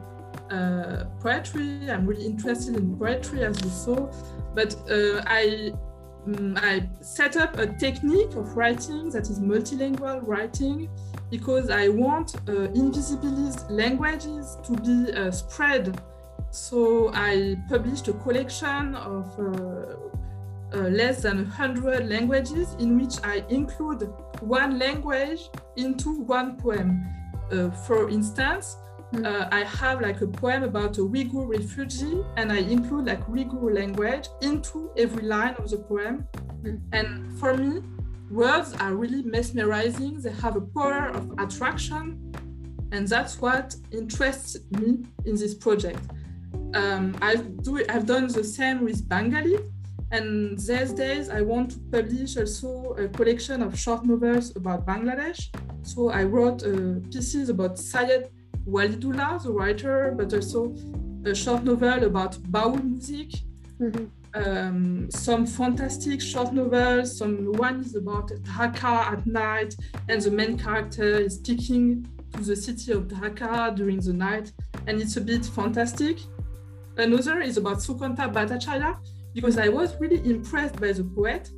uh, 0.50 1.05
poetry. 1.19 1.89
I'm 1.89 2.05
really 2.05 2.25
interested 2.25 2.75
in 2.75 2.97
poetry, 2.97 3.43
as 3.43 3.62
you 3.63 3.69
saw. 3.69 4.12
But 4.53 4.75
uh, 4.89 5.24
I 5.25 5.74
mm, 6.27 6.57
I 6.62 6.89
set 7.01 7.38
up 7.38 7.57
a 7.57 7.67
technique 7.67 8.35
of 8.35 8.55
writing 8.55 9.09
that 9.12 9.29
is 9.29 9.39
multilingual 9.39 10.21
writing 10.27 10.89
because 11.29 11.69
I 11.69 11.88
want 11.89 12.35
uh, 12.35 12.69
invisibilized 12.74 13.69
languages 13.69 14.57
to 14.65 14.74
be 14.74 15.12
uh, 15.13 15.31
spread. 15.31 16.00
So 16.51 17.12
I 17.13 17.57
published 17.67 18.07
a 18.07 18.13
collection 18.13 18.95
of 18.95 19.27
uh, 19.39 19.95
uh, 20.74 20.89
less 20.89 21.21
than 21.21 21.38
100 21.38 22.07
languages 22.07 22.75
in 22.79 23.00
which 23.00 23.15
I 23.24 23.43
include 23.50 24.13
one 24.41 24.77
language 24.77 25.50
into 25.75 26.21
one 26.21 26.57
poem. 26.57 27.05
Uh, 27.51 27.69
for 27.69 28.09
instance, 28.09 28.77
Mm. 29.13 29.25
uh, 29.25 29.47
I 29.51 29.63
have 29.63 30.01
like 30.01 30.21
a 30.21 30.27
poem 30.27 30.63
about 30.63 30.97
a 30.97 31.01
Uyghur 31.01 31.47
refugee, 31.47 32.23
and 32.37 32.51
I 32.51 32.57
include 32.57 33.05
like 33.05 33.25
Uyghur 33.27 33.73
language 33.73 34.27
into 34.41 34.89
every 34.97 35.23
line 35.23 35.55
of 35.59 35.69
the 35.69 35.77
poem. 35.77 36.27
Mm. 36.63 36.81
And 36.91 37.39
for 37.39 37.55
me, 37.55 37.81
words 38.31 38.73
are 38.79 38.95
really 38.95 39.21
mesmerizing. 39.21 40.19
They 40.21 40.31
have 40.31 40.55
a 40.55 40.61
power 40.61 41.09
of 41.09 41.33
attraction, 41.37 42.33
and 42.91 43.07
that's 43.07 43.39
what 43.39 43.75
interests 43.91 44.57
me 44.71 45.05
in 45.25 45.35
this 45.35 45.53
project. 45.53 46.01
Um, 46.73 47.15
I've 47.21 47.61
do 47.63 47.83
I've 47.87 48.05
done 48.05 48.27
the 48.27 48.43
same 48.43 48.83
with 48.83 49.07
Bengali, 49.07 49.59
and 50.15 50.57
these 50.57 50.91
days 50.93 51.29
I 51.29 51.41
want 51.41 51.72
to 51.72 51.79
publish 51.91 52.38
also 52.38 52.69
a 53.03 53.07
collection 53.17 53.62
of 53.62 53.72
short 53.77 54.05
novels 54.05 54.55
about 54.55 54.86
Bangladesh. 54.86 55.41
So 55.84 56.10
I 56.10 56.24
wrote 56.24 56.63
uh, 56.63 57.00
pieces 57.13 57.50
about 57.50 57.77
Syed 57.77 58.24
Waliullah, 58.74 59.43
the 59.43 59.51
writer, 59.51 60.13
but 60.17 60.34
also 60.34 60.60
a 61.25 61.36
short 61.43 61.63
novel 61.63 62.00
about 62.12 62.34
Baul 62.53 62.75
music, 62.84 63.29
Mhm. 63.79 64.07
um, 64.41 65.10
some 65.25 65.43
fantastic 65.45 66.19
short 66.31 66.51
novels. 66.53 67.07
Some 67.22 67.36
one 67.65 67.77
is 67.86 67.93
about 68.03 68.27
Dhaka 68.50 68.95
at 69.13 69.22
night, 69.27 69.72
and 70.10 70.17
the 70.25 70.31
main 70.31 70.53
character 70.65 71.10
is 71.25 71.34
speaking 71.41 71.84
to 72.34 72.41
the 72.50 72.55
city 72.55 72.89
of 72.98 73.01
Dhaka 73.13 73.75
during 73.79 74.00
the 74.07 74.13
night, 74.27 74.48
and 74.88 74.93
it's 75.01 75.17
a 75.17 75.22
bit 75.31 75.43
fantastic. 75.60 76.17
Another 76.98 77.38
is 77.50 77.57
about 77.57 77.77
Sukanta 77.86 78.25
Bhattacharya, 78.36 78.91
because 79.35 79.59
I 79.59 79.67
was 79.67 79.99
really 79.99 80.27
impressed 80.27 80.79
by 80.79 80.93
the 80.93 81.03
poet. 81.03 81.51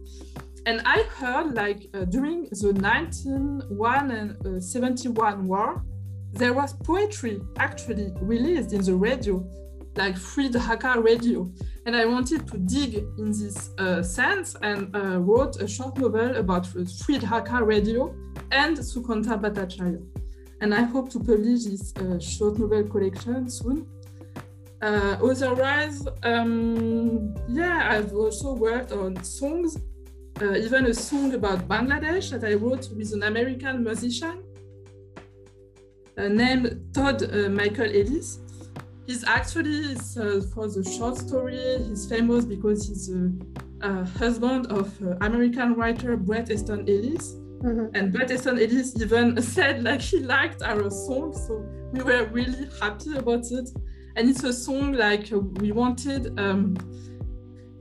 And 0.66 0.82
I 0.84 1.04
heard 1.04 1.54
like 1.54 1.88
uh, 1.94 2.06
during 2.06 2.50
the 2.52 2.74
1971 2.74 5.34
uh, 5.34 5.38
war, 5.44 5.84
there 6.34 6.54
was 6.54 6.74
poetry 6.74 7.40
actually 7.58 8.12
released 8.20 8.74
in 8.74 8.84
the 8.84 8.96
radio, 8.96 9.48
like 9.96 10.18
Free 10.18 10.50
Dhaka 10.50 11.02
radio. 11.02 11.50
And 11.86 11.96
I 11.96 12.06
wanted 12.06 12.46
to 12.50 12.58
dig 12.58 12.96
in 13.18 13.32
this 13.32 13.70
uh, 13.78 14.04
sense 14.04 14.58
and 14.62 14.94
uh, 14.94 15.20
wrote 15.20 15.62
a 15.62 15.68
short 15.68 15.98
novel 15.98 16.36
about 16.36 16.66
Free 16.66 17.20
Dhaka 17.20 17.66
radio 17.66 18.14
and 18.52 18.78
Sukanta 18.78 19.40
Bhattacharya. 19.40 20.04
And 20.60 20.74
I 20.74 20.82
hope 20.82 21.10
to 21.12 21.20
publish 21.20 21.66
this 21.66 21.94
uh, 21.98 22.18
short 22.20 22.58
novel 22.60 22.84
collection 22.84 23.50
soon. 23.50 23.88
Uh, 24.82 25.18
otherwise, 25.24 26.08
um, 26.24 27.34
yeah, 27.50 27.90
I've 27.92 28.14
also 28.14 28.54
worked 28.54 28.92
on 28.92 29.22
songs, 29.24 29.78
uh, 30.42 30.54
even 30.54 30.86
a 30.86 30.94
song 30.94 31.34
about 31.34 31.68
Bangladesh 31.68 32.30
that 32.30 32.44
I 32.44 32.54
wrote 32.54 32.88
with 32.96 33.12
an 33.14 33.24
American 33.24 33.84
musician 33.84 34.44
uh, 36.18 36.28
named 36.28 36.94
Todd 36.94 37.24
uh, 37.24 37.50
Michael 37.50 37.86
Ellis. 37.86 38.40
He's 39.08 39.24
actually 39.24 39.96
uh, 39.96 40.42
for 40.54 40.68
the 40.68 40.84
short 40.98 41.18
story. 41.18 41.78
He's 41.88 42.08
famous 42.08 42.46
because 42.46 42.88
he's 42.88 43.10
a, 43.10 43.32
a 43.82 44.06
husband 44.06 44.68
of 44.68 44.92
uh, 45.02 45.16
American 45.22 45.74
writer 45.76 46.18
Bret 46.18 46.52
Easton 46.52 46.82
Ellis. 46.88 47.36
Mhm. 47.64 47.90
And 47.96 48.14
Bret 48.14 48.30
Easton 48.30 48.60
Ellis 48.60 49.02
even 49.02 49.42
said 49.54 49.84
like 49.84 50.02
he 50.02 50.20
liked 50.20 50.62
our 50.62 50.90
song, 50.92 51.34
so 51.34 51.66
we 51.92 52.04
were 52.04 52.26
really 52.26 52.70
happy 52.80 53.18
about 53.18 53.50
it. 53.52 53.70
And 54.18 54.28
it's 54.32 54.44
a 54.44 54.52
song 54.52 54.94
like 54.94 55.32
uh, 55.32 55.38
we 55.62 55.72
wanted 55.72 56.40
um, 56.40 56.76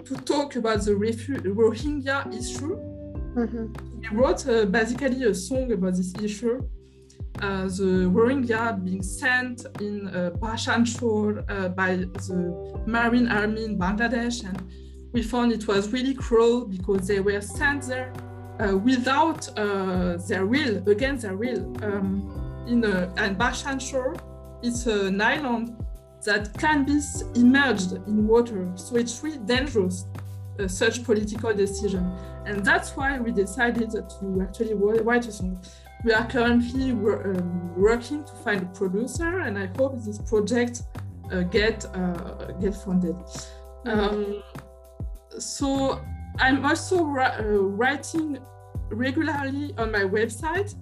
to 0.04 0.14
talk 0.16 0.56
about 0.56 0.82
the 0.84 0.92
refu- 0.92 1.40
Rohingya 1.40 2.18
issue. 2.38 2.76
Mhm. 3.34 3.74
We 4.10 4.16
wrote 4.16 4.46
uh, 4.46 4.66
basically 4.66 5.24
a 5.24 5.34
song 5.34 5.72
about 5.72 5.94
this 5.96 6.12
issue. 6.22 6.60
Uh, 7.40 7.64
the 7.64 8.10
Rohingya 8.16 8.84
being 8.84 9.02
sent 9.02 9.64
in 9.80 10.08
uh, 10.08 10.30
Bhashan 10.38 10.84
Char 10.84 11.42
uh, 11.48 11.68
by 11.70 11.96
the 11.96 12.82
Marine 12.86 13.28
Army 13.28 13.64
in 13.64 13.78
Bangladesh, 13.78 14.44
and 14.44 14.62
we 15.12 15.22
found 15.22 15.52
it 15.52 15.66
was 15.66 15.90
really 15.90 16.14
cruel 16.14 16.66
because 16.66 17.06
they 17.06 17.20
were 17.20 17.40
sent 17.40 17.84
there 17.84 18.12
uh, 18.60 18.76
without 18.76 19.48
uh, 19.58 20.18
their 20.28 20.44
will, 20.44 20.86
against 20.86 21.22
their 21.22 21.36
will. 21.36 21.62
Um, 21.82 22.64
in 22.68 22.84
a, 22.84 23.10
and 23.16 23.38
Bhashan 23.38 23.78
Char, 23.78 24.16
it's 24.62 24.86
an 24.86 25.20
island 25.20 25.74
that 26.24 26.56
can 26.58 26.84
be 26.84 27.00
immersed 27.34 27.92
in 27.92 28.26
water, 28.26 28.70
so 28.74 28.96
it's 28.96 29.22
really 29.22 29.38
dangerous. 29.38 30.06
Uh, 30.58 30.66
such 30.66 31.04
political 31.04 31.52
decision, 31.52 32.10
and 32.46 32.64
that's 32.64 32.96
why 32.96 33.18
we 33.18 33.30
decided 33.30 33.90
to 33.90 34.40
actually 34.40 34.72
write 34.72 35.26
a 35.28 35.32
song. 35.32 35.62
We 36.02 36.14
are 36.14 36.26
currently 36.26 36.92
um, 36.92 37.74
working 37.76 38.24
to 38.24 38.32
find 38.36 38.62
a 38.62 38.66
producer, 38.66 39.40
and 39.40 39.58
I 39.58 39.66
hope 39.76 40.02
this 40.02 40.18
project 40.18 40.82
uh, 41.30 41.40
get 41.40 41.84
uh, 41.94 42.52
get 42.58 42.74
funded. 42.74 43.16
Um, 43.84 44.42
so 45.38 46.00
I'm 46.38 46.64
also 46.64 47.04
uh, 47.04 47.42
writing 47.76 48.38
regularly 48.88 49.74
on 49.76 49.92
my 49.92 50.04
website. 50.04 50.74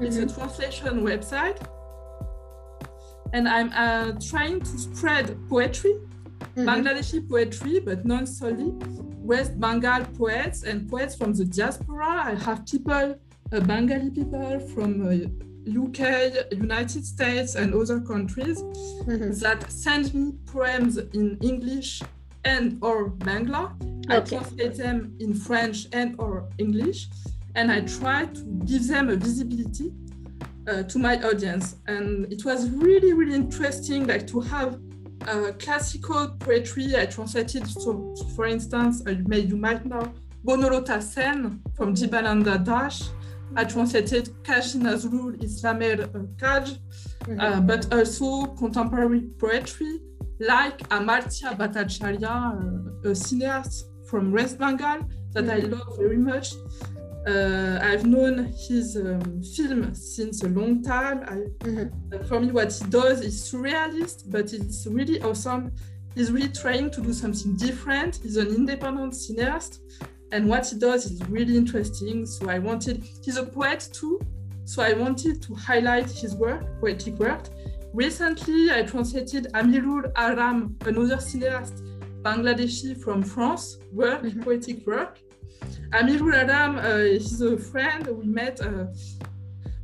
It's 0.00 0.16
a 0.16 0.26
translation 0.26 1.02
website, 1.02 1.64
and 3.32 3.48
I'm 3.48 3.70
uh, 3.72 4.12
trying 4.30 4.60
to 4.60 4.78
spread 4.78 5.36
poetry, 5.48 5.94
Mhm. 6.56 6.66
Bangladeshi 6.66 7.28
poetry, 7.28 7.80
but 7.80 8.04
not 8.04 8.28
solely. 8.28 8.72
West 9.32 9.58
Bengal 9.58 10.04
poets 10.18 10.64
and 10.64 10.88
poets 10.90 11.14
from 11.14 11.32
the 11.32 11.44
diaspora. 11.44 12.12
I 12.32 12.34
have 12.34 12.66
people, 12.66 13.14
uh, 13.52 13.60
Bengali 13.60 14.10
people 14.10 14.58
from 14.74 14.90
uh, 15.06 15.12
UK, 15.80 16.00
United 16.50 17.04
States, 17.06 17.54
and 17.54 17.72
other 17.74 18.00
countries 18.00 18.58
Mhm. 19.06 19.40
that 19.40 19.70
send 19.70 20.12
me 20.14 20.32
poems 20.46 20.98
in 21.20 21.38
English 21.40 22.02
and 22.44 22.78
or 22.82 23.10
Bangla. 23.26 23.64
I 24.08 24.20
translate 24.20 24.74
them 24.76 24.98
in 25.20 25.32
French 25.32 25.86
and 25.92 26.16
or 26.18 26.48
English, 26.58 27.08
and 27.54 27.70
I 27.70 27.80
try 27.98 28.26
to 28.26 28.42
give 28.70 28.88
them 28.88 29.08
a 29.08 29.16
visibility 29.16 29.88
uh, 30.68 30.82
to 30.84 30.98
my 30.98 31.16
audience. 31.22 31.76
And 31.86 32.32
it 32.32 32.44
was 32.44 32.70
really, 32.70 33.12
really 33.12 33.34
interesting, 33.34 34.06
like 34.06 34.26
to 34.28 34.40
have 34.40 34.78
uh, 35.26 35.52
classical 35.58 36.36
poetry. 36.38 36.96
I 36.96 37.06
translated, 37.06 37.66
so 37.66 38.14
for 38.34 38.46
instance, 38.46 39.02
uh, 39.06 39.14
may, 39.26 39.40
you 39.40 39.56
might 39.56 39.84
know 39.86 40.12
Bonolota 40.44 41.02
Sen 41.02 41.60
from 41.74 41.94
Jibananda 41.94 42.64
Dash. 42.64 43.02
I 43.54 43.64
translated 43.64 44.30
Kazi 44.44 44.78
Nazrul 44.78 45.42
Islamer 45.42 46.08
Kaj, 46.36 46.78
mm-hmm. 47.24 47.40
uh, 47.40 47.60
but 47.60 47.92
also 47.92 48.46
contemporary 48.46 49.28
poetry 49.38 50.00
like 50.40 50.78
Amartya 50.88 51.56
Bhattacharya, 51.56 53.04
uh, 53.04 53.10
a 53.10 53.12
cineast 53.12 53.84
from 54.08 54.32
West 54.32 54.58
Bengal 54.58 55.00
that 55.32 55.48
I 55.48 55.60
mm-hmm. 55.60 55.72
love 55.72 55.96
very 55.98 56.16
much. 56.16 56.54
Uh, 57.26 57.78
I've 57.80 58.04
known 58.04 58.52
his 58.68 58.96
um, 58.96 59.42
film 59.54 59.94
since 59.94 60.42
a 60.42 60.48
long 60.48 60.82
time. 60.82 61.22
I, 61.22 61.64
mm-hmm. 61.64 62.24
for 62.24 62.40
me, 62.40 62.50
what 62.50 62.72
he 62.72 62.84
does 62.90 63.20
is 63.20 63.40
surrealist, 63.48 64.24
but 64.28 64.52
it's 64.52 64.86
really 64.86 65.22
awesome. 65.22 65.72
He's 66.16 66.32
really 66.32 66.48
trying 66.48 66.90
to 66.90 67.00
do 67.00 67.12
something 67.12 67.54
different. 67.54 68.18
He's 68.22 68.36
an 68.36 68.48
independent 68.48 69.12
cineast, 69.12 69.78
and 70.32 70.48
what 70.48 70.66
he 70.66 70.78
does 70.78 71.10
is 71.12 71.22
really 71.28 71.56
interesting. 71.56 72.26
So 72.26 72.50
I 72.50 72.58
wanted, 72.58 73.04
he's 73.24 73.36
a 73.36 73.44
poet 73.46 73.88
too, 73.92 74.20
so 74.64 74.82
I 74.82 74.92
wanted 74.92 75.40
to 75.42 75.54
highlight 75.54 76.10
his 76.10 76.34
work, 76.34 76.64
poetic 76.80 77.14
work. 77.20 77.44
Recently, 77.94 78.72
I 78.72 78.82
translated 78.82 79.46
Amirul 79.54 80.12
Arham, 80.14 80.74
another 80.88 81.18
cineast, 81.18 81.82
Bangladeshi 82.22 83.00
from 83.00 83.22
France, 83.22 83.78
work, 83.92 84.22
mm-hmm. 84.22 84.42
poetic 84.42 84.84
work 84.88 85.20
Amirul 85.92 86.32
Arham 86.32 86.78
uh, 86.78 87.18
he's 87.18 87.40
a 87.42 87.58
friend 87.58 88.06
we 88.06 88.24
met. 88.24 88.60
Uh, 88.60 88.86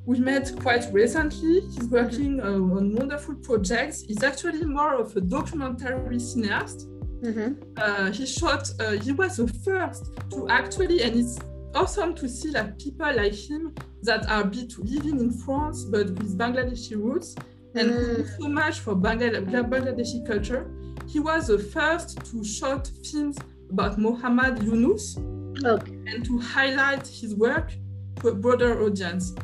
we 0.07 0.19
met 0.19 0.51
quite 0.61 0.91
recently. 0.91 1.61
He's 1.61 1.87
working 1.89 2.41
uh, 2.41 2.47
on 2.47 2.95
wonderful 2.95 3.35
projects. 3.35 4.03
He's 4.03 4.23
actually 4.23 4.65
more 4.65 4.95
of 4.95 5.15
a 5.17 5.21
documentary 5.21 6.17
cineast. 6.17 6.87
Mm-hmm. 7.21 7.63
Uh, 7.77 8.11
he 8.11 8.25
shot. 8.25 8.71
Uh, 8.81 8.93
he 8.93 9.13
was 9.13 9.37
the 9.37 9.49
first 9.49 10.11
to 10.31 10.49
actually, 10.49 11.03
and 11.03 11.15
it's 11.15 11.39
awesome 11.75 12.15
to 12.15 12.27
see 12.27 12.53
that 12.53 12.79
people 12.79 13.15
like 13.15 13.35
him 13.35 13.75
that 14.03 14.27
are 14.31 14.45
bit 14.45 14.73
living 14.79 15.21
in 15.21 15.31
France 15.31 15.85
but 15.85 16.07
with 16.07 16.39
Bangladeshi 16.39 16.97
roots 16.97 17.37
and 17.75 17.91
mm. 17.91 18.39
so 18.39 18.49
much 18.49 18.81
for 18.81 18.97
Bangladeshi 18.97 20.27
culture. 20.27 20.71
He 21.07 21.21
was 21.21 21.49
the 21.49 21.59
first 21.59 22.19
to 22.31 22.45
shot 22.45 22.91
films 23.05 23.37
about 23.71 23.99
Muhammad 23.99 24.63
Yunus, 24.63 25.19
okay. 25.65 25.93
and 26.07 26.25
to 26.25 26.39
highlight 26.39 27.07
his 27.07 27.35
work 27.35 27.73
to 28.21 28.29
a 28.29 28.35
broader 28.35 28.83
audience. 28.83 29.35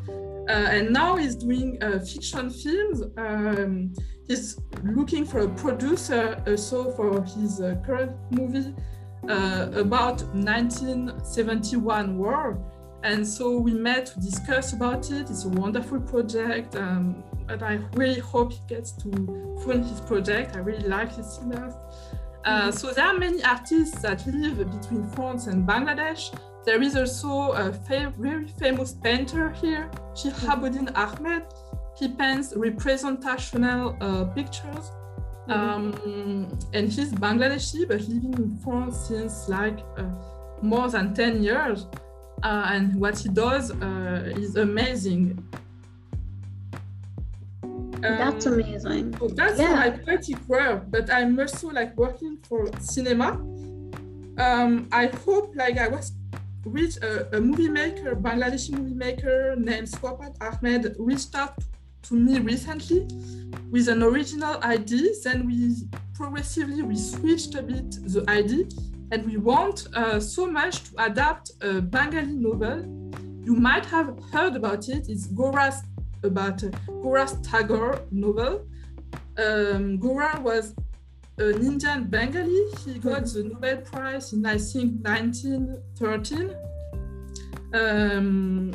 Uh, 0.48 0.52
and 0.52 0.90
now 0.92 1.16
he's 1.16 1.34
doing 1.34 1.82
uh, 1.82 1.98
fiction 2.00 2.50
films. 2.50 3.02
Um, 3.16 3.94
he's 4.26 4.58
looking 4.82 5.24
for 5.24 5.40
a 5.40 5.48
producer 5.48 6.42
also 6.46 6.92
for 6.92 7.22
his 7.22 7.60
uh, 7.60 7.76
current 7.84 8.12
movie 8.30 8.74
uh, 9.28 9.68
about 9.74 10.22
1971 10.34 12.18
war. 12.18 12.58
And 13.02 13.26
so 13.26 13.58
we 13.58 13.72
met 13.74 14.06
to 14.06 14.20
discuss 14.20 14.72
about 14.72 15.10
it. 15.10 15.28
It's 15.30 15.44
a 15.44 15.48
wonderful 15.48 16.00
project. 16.00 16.74
Um, 16.76 17.22
and 17.48 17.62
I 17.62 17.74
really 17.92 18.20
hope 18.20 18.52
he 18.52 18.60
gets 18.68 18.92
to 18.92 19.10
fund 19.64 19.84
his 19.84 20.00
project. 20.00 20.56
I 20.56 20.60
really 20.60 20.88
like 20.88 21.14
his 21.14 21.26
cineast. 21.38 21.76
Uh, 22.44 22.70
so 22.70 22.92
there 22.92 23.06
are 23.06 23.18
many 23.18 23.42
artists 23.42 24.00
that 24.02 24.26
live 24.26 24.58
between 24.58 25.06
France 25.08 25.46
and 25.46 25.66
Bangladesh. 25.66 26.36
There 26.66 26.82
is 26.82 26.96
also 26.96 27.52
a 27.52 27.70
very 28.18 28.46
famous 28.46 28.92
painter 28.92 29.50
here, 29.50 29.90
Shahabuddin 30.14 30.94
Ahmed. 30.94 31.44
He 31.98 32.08
paints 32.08 32.54
representational 32.56 33.96
uh, 34.00 34.24
pictures. 34.34 34.90
Mm-hmm. 35.48 35.52
Um, 35.52 36.58
and 36.72 36.90
he's 36.90 37.12
Bangladeshi, 37.12 37.86
but 37.86 38.00
living 38.00 38.34
in 38.34 38.58
France 38.64 39.08
since 39.08 39.48
like 39.48 39.80
uh, 39.98 40.04
more 40.62 40.88
than 40.88 41.14
10 41.14 41.42
years. 41.42 41.86
Uh, 42.42 42.68
and 42.72 42.96
what 42.96 43.18
he 43.18 43.28
does 43.28 43.70
uh, 43.70 44.32
is 44.36 44.56
amazing. 44.56 45.38
That's 48.04 48.46
um, 48.46 48.54
amazing. 48.54 49.16
So 49.18 49.28
that's 49.28 49.58
yeah. 49.58 49.74
my 49.74 49.90
poetic 49.90 50.38
work, 50.46 50.90
but 50.90 51.10
I'm 51.10 51.38
also 51.38 51.70
like 51.70 51.96
working 51.96 52.38
for 52.48 52.68
cinema. 52.78 53.30
Um, 54.36 54.88
I 54.92 55.06
hope 55.06 55.54
like 55.56 55.78
I 55.78 55.88
was 55.88 56.12
with 56.64 57.02
a, 57.02 57.36
a, 57.36 57.40
movie 57.40 57.68
maker, 57.68 58.14
Bangladeshi 58.16 58.72
movie 58.72 58.94
maker 58.94 59.54
named 59.56 59.88
Swapat 59.88 60.34
Ahmed 60.40 60.96
reached 60.98 61.34
out 61.34 61.54
to 62.02 62.14
me 62.14 62.40
recently 62.40 63.06
with 63.70 63.88
an 63.88 64.02
original 64.02 64.62
idea. 64.62 65.12
Then 65.22 65.46
we 65.46 65.74
progressively 66.14 66.82
we 66.82 66.96
switched 66.96 67.54
a 67.54 67.62
bit 67.62 67.90
the 68.06 68.24
idea, 68.28 68.64
and 69.12 69.24
we 69.24 69.38
want 69.38 69.86
uh, 69.94 70.20
so 70.20 70.46
much 70.46 70.84
to 70.84 71.04
adapt 71.04 71.52
a 71.62 71.80
Bengali 71.80 72.34
novel. 72.34 72.84
You 73.44 73.54
might 73.54 73.86
have 73.86 74.18
heard 74.32 74.56
about 74.56 74.88
it. 74.88 75.08
It's 75.08 75.26
Gora's 75.26 75.82
about 76.24 76.62
Gora's 77.02 77.36
Tagore 77.42 78.02
novel. 78.10 78.66
Um, 79.38 79.98
Gora 79.98 80.40
was 80.40 80.74
an 81.38 81.54
Indian 81.64 82.04
Bengali. 82.04 82.64
He 82.84 82.98
got 82.98 83.24
the 83.26 83.50
Nobel 83.52 83.78
Prize 83.78 84.32
in, 84.32 84.46
I 84.46 84.58
think, 84.58 85.04
1913. 85.06 86.54
Um, 87.74 88.72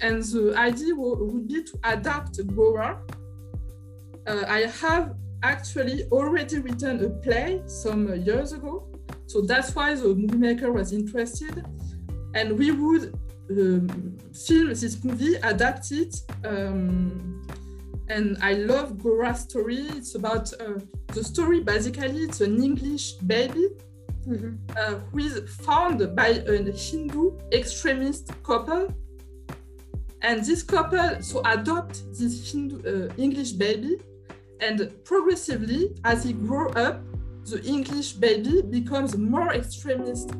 and 0.00 0.22
the 0.22 0.54
idea 0.56 0.94
would 0.94 1.46
be 1.46 1.62
to 1.62 1.78
adapt 1.84 2.44
Gora. 2.54 3.00
Uh, 4.26 4.44
I 4.48 4.60
have 4.80 5.14
actually 5.42 6.04
already 6.10 6.58
written 6.58 7.04
a 7.04 7.10
play 7.10 7.62
some 7.66 8.14
years 8.22 8.52
ago. 8.52 8.86
So 9.26 9.42
that's 9.42 9.74
why 9.74 9.94
the 9.94 10.14
movie 10.14 10.36
maker 10.36 10.72
was 10.72 10.92
interested. 10.92 11.64
And 12.34 12.58
we 12.58 12.72
would 12.72 13.14
film 13.54 14.68
this 14.68 15.02
movie, 15.04 15.34
adapted. 15.36 16.14
Um, 16.44 17.46
and 18.08 18.36
I 18.42 18.54
love 18.54 18.98
Gora's 18.98 19.40
story. 19.40 19.82
It's 19.96 20.14
about 20.14 20.52
uh, 20.60 20.78
the 21.08 21.22
story 21.22 21.60
basically, 21.60 22.22
it's 22.22 22.40
an 22.40 22.62
English 22.62 23.12
baby 23.26 23.68
mm-hmm. 24.26 24.54
uh, 24.76 24.98
who 25.10 25.18
is 25.18 25.40
found 25.62 26.14
by 26.16 26.28
a 26.28 26.72
Hindu 26.72 27.38
extremist 27.52 28.30
couple. 28.42 28.94
And 30.22 30.44
this 30.44 30.62
couple 30.62 31.22
so 31.22 31.40
adopt 31.44 32.02
this 32.12 32.52
Hindu 32.52 33.08
uh, 33.08 33.12
English 33.16 33.52
baby, 33.52 33.96
and 34.60 34.92
progressively, 35.04 35.96
as 36.04 36.24
he 36.24 36.34
grow 36.34 36.68
up, 36.70 37.00
the 37.46 37.62
English 37.64 38.12
baby 38.12 38.60
becomes 38.60 39.16
more 39.16 39.54
extremist 39.54 40.30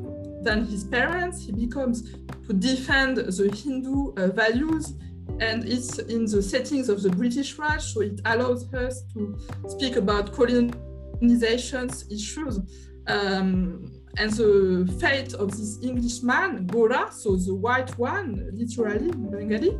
than 0.42 0.66
his 0.66 0.84
parents. 0.84 1.44
He 1.44 1.52
becomes 1.52 2.12
to 2.46 2.52
defend 2.52 3.16
the 3.16 3.50
Hindu 3.62 4.12
uh, 4.14 4.28
values, 4.28 4.94
and 5.40 5.64
it's 5.64 5.98
in 5.98 6.26
the 6.26 6.42
settings 6.42 6.88
of 6.88 7.02
the 7.02 7.10
British 7.10 7.58
Raj, 7.58 7.82
so 7.82 8.00
it 8.00 8.20
allows 8.24 8.72
us 8.74 9.02
to 9.14 9.38
speak 9.68 9.96
about 9.96 10.32
colonization 10.32 11.90
issues. 12.10 12.58
Um, 13.06 13.90
and 14.16 14.30
the 14.32 14.92
fate 15.00 15.34
of 15.34 15.50
this 15.52 15.78
Englishman, 15.82 16.66
Gora, 16.66 17.10
so 17.12 17.36
the 17.36 17.54
white 17.54 17.96
one, 17.98 18.50
literally 18.52 19.08
in 19.08 19.30
Bengali, 19.30 19.78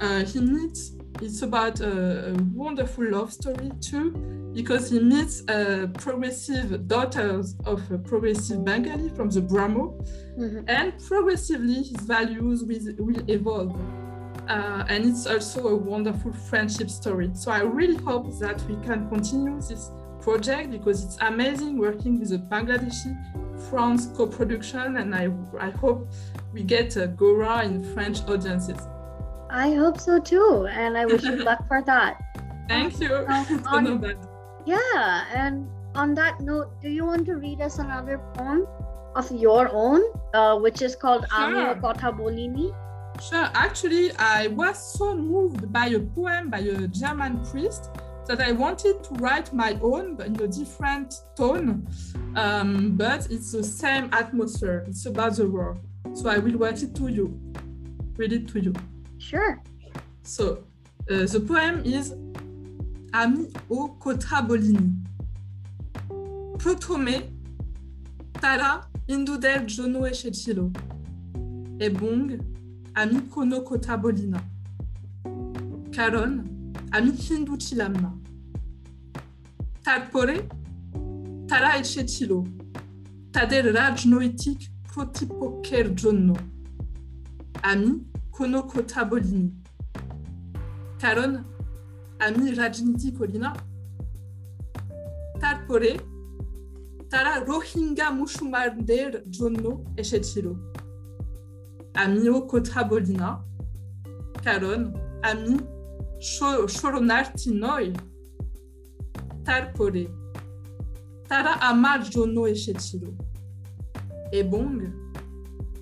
uh, 0.00 0.24
he 0.24 0.40
meets, 0.40 0.92
it's 1.20 1.42
about 1.42 1.80
a, 1.80 2.30
a 2.30 2.34
wonderful 2.54 3.10
love 3.10 3.32
story 3.32 3.70
too 3.80 4.12
because 4.54 4.90
he 4.90 4.98
meets 4.98 5.46
uh, 5.48 5.86
progressive 5.98 6.88
daughters 6.88 7.56
of 7.66 7.90
a 7.90 7.98
progressive 7.98 8.64
Bengali 8.64 9.10
from 9.10 9.28
the 9.28 9.42
Brahmo, 9.42 10.02
mm-hmm. 10.38 10.60
and 10.66 10.98
progressively 11.06 11.74
his 11.74 12.00
values 12.00 12.64
will, 12.64 13.04
will 13.04 13.30
evolve. 13.30 13.78
Uh, 14.48 14.84
and 14.88 15.04
it's 15.04 15.26
also 15.26 15.68
a 15.68 15.76
wonderful 15.76 16.32
friendship 16.32 16.88
story. 16.88 17.30
So 17.34 17.50
I 17.50 17.60
really 17.60 17.96
hope 17.96 18.38
that 18.38 18.62
we 18.62 18.76
can 18.76 19.08
continue 19.10 19.60
this 19.60 19.90
project 20.20 20.70
because 20.70 21.04
it's 21.04 21.18
amazing 21.20 21.76
working 21.78 22.18
with 22.18 22.32
a 22.32 22.38
Bangladeshi 22.38 23.14
France 23.68 24.08
co-production, 24.16 24.96
and 24.96 25.14
I 25.14 25.28
I 25.58 25.70
hope 25.70 26.08
we 26.52 26.62
get 26.62 26.96
a 26.96 27.08
Gora 27.08 27.64
in 27.64 27.84
French 27.92 28.20
audiences. 28.28 28.78
I 29.50 29.72
hope 29.74 30.00
so 30.00 30.18
too, 30.18 30.66
and 30.70 30.96
I 30.96 31.06
wish 31.06 31.22
you 31.22 31.36
luck 31.36 31.66
for 31.68 31.82
that. 31.82 32.20
Thank 32.68 33.00
you. 33.00 33.26
Um, 33.28 33.62
on, 33.66 34.16
yeah, 34.66 35.24
and 35.32 35.68
on 35.94 36.14
that 36.14 36.40
note, 36.40 36.80
do 36.82 36.90
you 36.90 37.04
want 37.04 37.26
to 37.26 37.36
read 37.36 37.60
us 37.60 37.78
another 37.78 38.18
poem 38.34 38.66
of 39.14 39.30
your 39.30 39.70
own, 39.72 40.02
uh, 40.34 40.58
which 40.58 40.82
is 40.82 40.96
called 40.96 41.26
sure. 41.30 41.74
Kotha 41.76 42.12
Bolini? 42.12 42.74
Sure. 43.22 43.48
Actually, 43.54 44.12
I 44.18 44.48
was 44.48 44.76
so 44.98 45.14
moved 45.14 45.72
by 45.72 45.86
a 45.86 46.00
poem 46.00 46.50
by 46.50 46.58
a 46.58 46.86
German 46.88 47.44
priest 47.46 47.90
that 48.26 48.40
I 48.40 48.52
wanted 48.52 49.02
to 49.04 49.14
write 49.14 49.52
my 49.52 49.78
own, 49.82 50.16
but 50.16 50.26
in 50.26 50.40
a 50.40 50.48
different 50.48 51.22
tone. 51.36 51.86
Um, 52.34 52.96
but 52.96 53.30
it's 53.30 53.52
the 53.52 53.64
same 53.64 54.10
atmosphere. 54.12 54.84
It's 54.86 55.06
about 55.06 55.36
the 55.36 55.48
war. 55.48 55.78
So 56.14 56.28
I 56.28 56.38
will 56.38 56.58
write 56.58 56.82
it 56.82 56.94
to 56.96 57.08
you. 57.08 57.40
Read 58.16 58.32
it 58.32 58.48
to 58.48 58.60
you. 58.60 58.74
Sure. 59.18 59.62
So, 60.22 60.64
uh, 61.10 61.26
the 61.26 61.40
poem 61.40 61.82
is 61.84 62.14
Ami 63.12 63.48
o 63.70 63.96
Kotrabolini. 64.00 65.02
Potome, 66.58 67.32
Tara, 68.40 68.86
Indudel, 69.08 69.66
Jono 69.66 70.04
et 70.04 70.12
Chechilo. 70.12 70.72
Et 71.80 71.90
Bong, 71.90 72.38
Ami 72.94 73.20
Kono 73.30 73.62
Kotrabolina. 73.62 74.40
Caron, 75.92 76.44
Ami 76.92 77.12
hindu 77.12 77.56
Chilamna. 77.56 78.12
Tarpore, 79.84 80.48
Tara 81.46 81.78
et 81.78 81.84
Chechilo. 81.84 82.44
Tader 83.32 83.72
Rajnoitik 83.72 84.68
Protipoker 84.88 85.94
Jono. 85.94 86.36
Ami, 87.62 88.04
Kono 88.36 88.62
Kotabolini, 88.68 89.50
Karon, 91.00 91.44
Ami 92.20 92.54
Rajniti 92.54 93.10
Kolina, 93.16 93.56
Tarpore, 95.38 95.98
Tara 97.08 97.44
Rohingya 97.46 98.10
Mushumarder 98.10 99.22
Jono 99.30 99.84
Echechilo. 99.96 100.58
Amio 101.94 102.46
Kotrabolina, 102.46 103.42
Karon, 104.44 104.92
Ami 105.24 105.58
Shoronartinoi, 106.20 107.96
Tarpore, 109.44 110.10
Tara 111.26 111.58
Amar 111.62 112.00
Jono 112.00 112.46
Echechilo. 112.46 113.14
Ebong, 114.30 114.92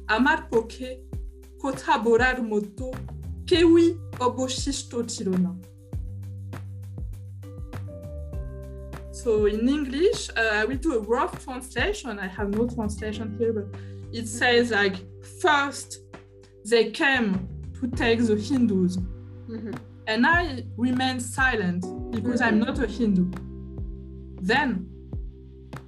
Amar 0.09 0.49
Poke, 0.49 1.01
Kotraborar 1.69 2.43
Moto, 2.47 2.93
Kewi 3.47 3.97
oboshistotilona. 4.19 5.57
So 9.13 9.47
in 9.47 9.67
English, 9.67 10.29
uh, 10.37 10.61
I 10.61 10.67
will 10.67 10.77
do 10.77 10.93
a 10.93 10.99
rough 11.01 11.43
translation. 11.43 12.19
I 12.19 12.27
have 12.27 12.51
no 12.51 12.67
translation 12.67 13.35
here, 13.39 13.55
but 13.55 13.65
it 14.13 14.29
says 14.29 14.73
like 14.73 14.97
first 15.41 16.01
they 16.69 16.91
came 16.91 17.49
to 17.81 17.87
take 17.97 18.19
the 18.27 18.37
Hindus, 18.37 18.99
Mhm. 19.49 19.75
and 20.07 20.27
I 20.27 20.67
remained 20.77 21.23
silent 21.23 21.87
because 22.11 22.43
I'm 22.43 22.59
not 22.59 22.79
a 22.79 22.87
Hindu. 22.87 23.25
Then 24.43 24.87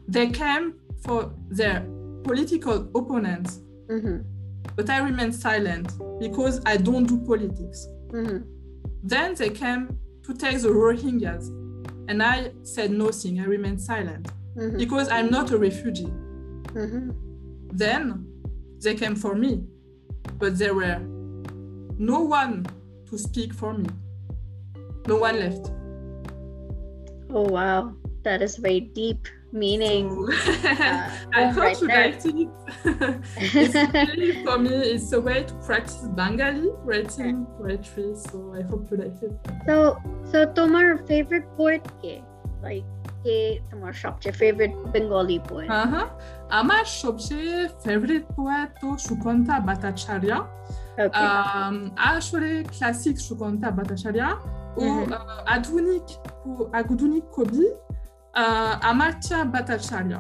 they 0.08 0.28
came 0.30 0.72
for 1.04 1.30
their 1.50 1.84
political 2.24 2.88
opponents, 2.94 3.60
Mhm. 3.90 4.24
But 4.74 4.90
I 4.90 4.98
remained 4.98 5.34
silent 5.34 5.92
because 6.18 6.60
I 6.66 6.76
don't 6.76 7.06
do 7.06 7.18
politics. 7.18 7.86
Mhm. 8.10 8.44
Then 9.02 9.34
they 9.34 9.50
came 9.50 9.98
to 10.24 10.34
take 10.34 10.60
the 10.60 10.68
Rohingyas, 10.68 11.48
and 12.08 12.22
I 12.22 12.52
said 12.62 12.90
nothing. 12.90 13.40
I 13.40 13.44
remained 13.44 13.80
silent 13.80 14.28
Mhm. 14.56 14.78
because 14.78 15.08
I'm 15.08 15.30
not 15.30 15.50
a 15.52 15.58
refugee. 15.58 16.12
Mhm. 16.74 17.14
Then 17.72 18.26
they 18.82 18.94
came 18.94 19.14
for 19.14 19.34
me, 19.34 19.64
but 20.38 20.58
there 20.58 20.74
were 20.74 20.98
no 21.98 22.20
one 22.22 22.66
to 23.10 23.18
speak 23.18 23.52
for 23.54 23.72
me. 23.74 23.86
No 25.06 25.16
one 25.16 25.38
left. 25.38 25.70
Oh 27.30 27.48
wow, 27.48 27.92
that 28.24 28.42
is 28.42 28.56
very 28.56 28.80
deep 28.80 29.28
meaning. 29.53 30.05
So, 30.09 30.69
uh, 30.69 31.09
I 31.33 31.43
oh, 31.43 31.47
hope 31.47 31.57
right 31.57 31.81
you 31.81 31.87
there. 31.87 32.03
liked 32.03 32.25
it. 32.25 32.49
it's 33.53 33.75
really, 34.09 34.43
for 34.45 34.57
me, 34.57 34.73
it's 34.93 35.11
a 35.11 35.21
way 35.21 35.43
to 35.43 35.53
practice 35.61 35.99
Bengali 36.11 36.69
writing 36.83 37.35
poetry. 37.57 38.07
So 38.17 38.53
I 38.53 38.61
hope 38.63 38.83
you 38.89 38.97
like 38.97 39.19
it. 39.21 39.33
so 39.67 39.75
so 40.31 40.37
তোমার 40.57 40.85
favorite 41.09 41.47
poet 41.57 41.83
কে 42.01 42.13
like 42.67 42.87
কে 43.23 43.37
তোমার 43.71 43.93
সবচেয়ে 44.03 44.33
favorite 44.41 44.75
Bengali 44.93 45.37
poet 45.49 45.69
Uh-huh. 45.75 46.05
আমার 46.59 46.83
সবচেয়ে 47.03 47.53
favourite 47.83 48.25
poet 48.37 48.69
তো 48.81 48.87
সুকন্তা 49.07 49.55
বাতাচার্য 49.67 50.29
okay 51.05 51.27
Um, 51.27 51.75
আসলে 52.11 52.49
classic 52.75 53.15
সুকন্তা 53.27 53.67
বাতাচার্য 53.77 54.19
ও 54.77 54.83
Mhm. 54.83 55.07
আহ, 55.15 55.55
আধুনিক 55.55 56.05
ও- 56.49 56.67
আধুনিক 56.79 57.25
কবি 57.37 57.65
আহ, 57.67 57.75
আমার্চা 58.90 59.38
বাতাচার্য 59.54 60.12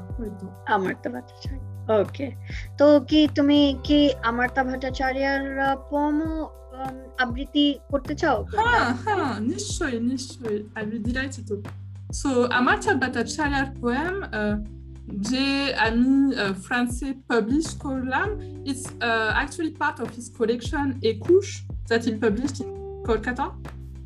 Amartya 0.74 1.08
Bhattacharya 1.14 1.64
okay. 2.02 2.30
তো 2.78 2.86
কি 3.10 3.20
তুমি 3.36 3.58
কি 3.86 4.00
Amartya 4.30 4.62
Bhattacharyaর 4.68 5.42
পোম 5.90 6.16
আবৃত্তি 7.24 7.66
করতে 7.90 8.14
চাও? 8.22 8.38
হ্যাঁ 8.58 8.86
হ্যাঁ 9.04 9.32
নিশ্চয়ই 9.52 9.98
নিশ্চয়ই। 10.12 10.58
I 10.76 10.82
will 10.86 11.00
delighted 11.08 11.44
to 11.50 11.56
so 12.20 12.28
আমার্চা 12.60 12.92
বাতাচার্যর 13.02 13.66
পোয়েম 13.82 14.14
যে 15.30 15.46
আমি 15.86 16.12
ফ্রান্সে 16.64 17.08
পাবলিশ 17.30 17.66
করলাম 17.84 18.28
it's 18.70 18.84
actually 19.36 19.72
part 19.80 19.96
of 20.04 20.08
his 20.16 20.26
collection 20.38 20.86
একুশ 21.12 21.46
that 21.88 22.02
he 22.06 22.12
published 22.24 22.58
in 22.62 22.68
Kolkata. 23.06 23.46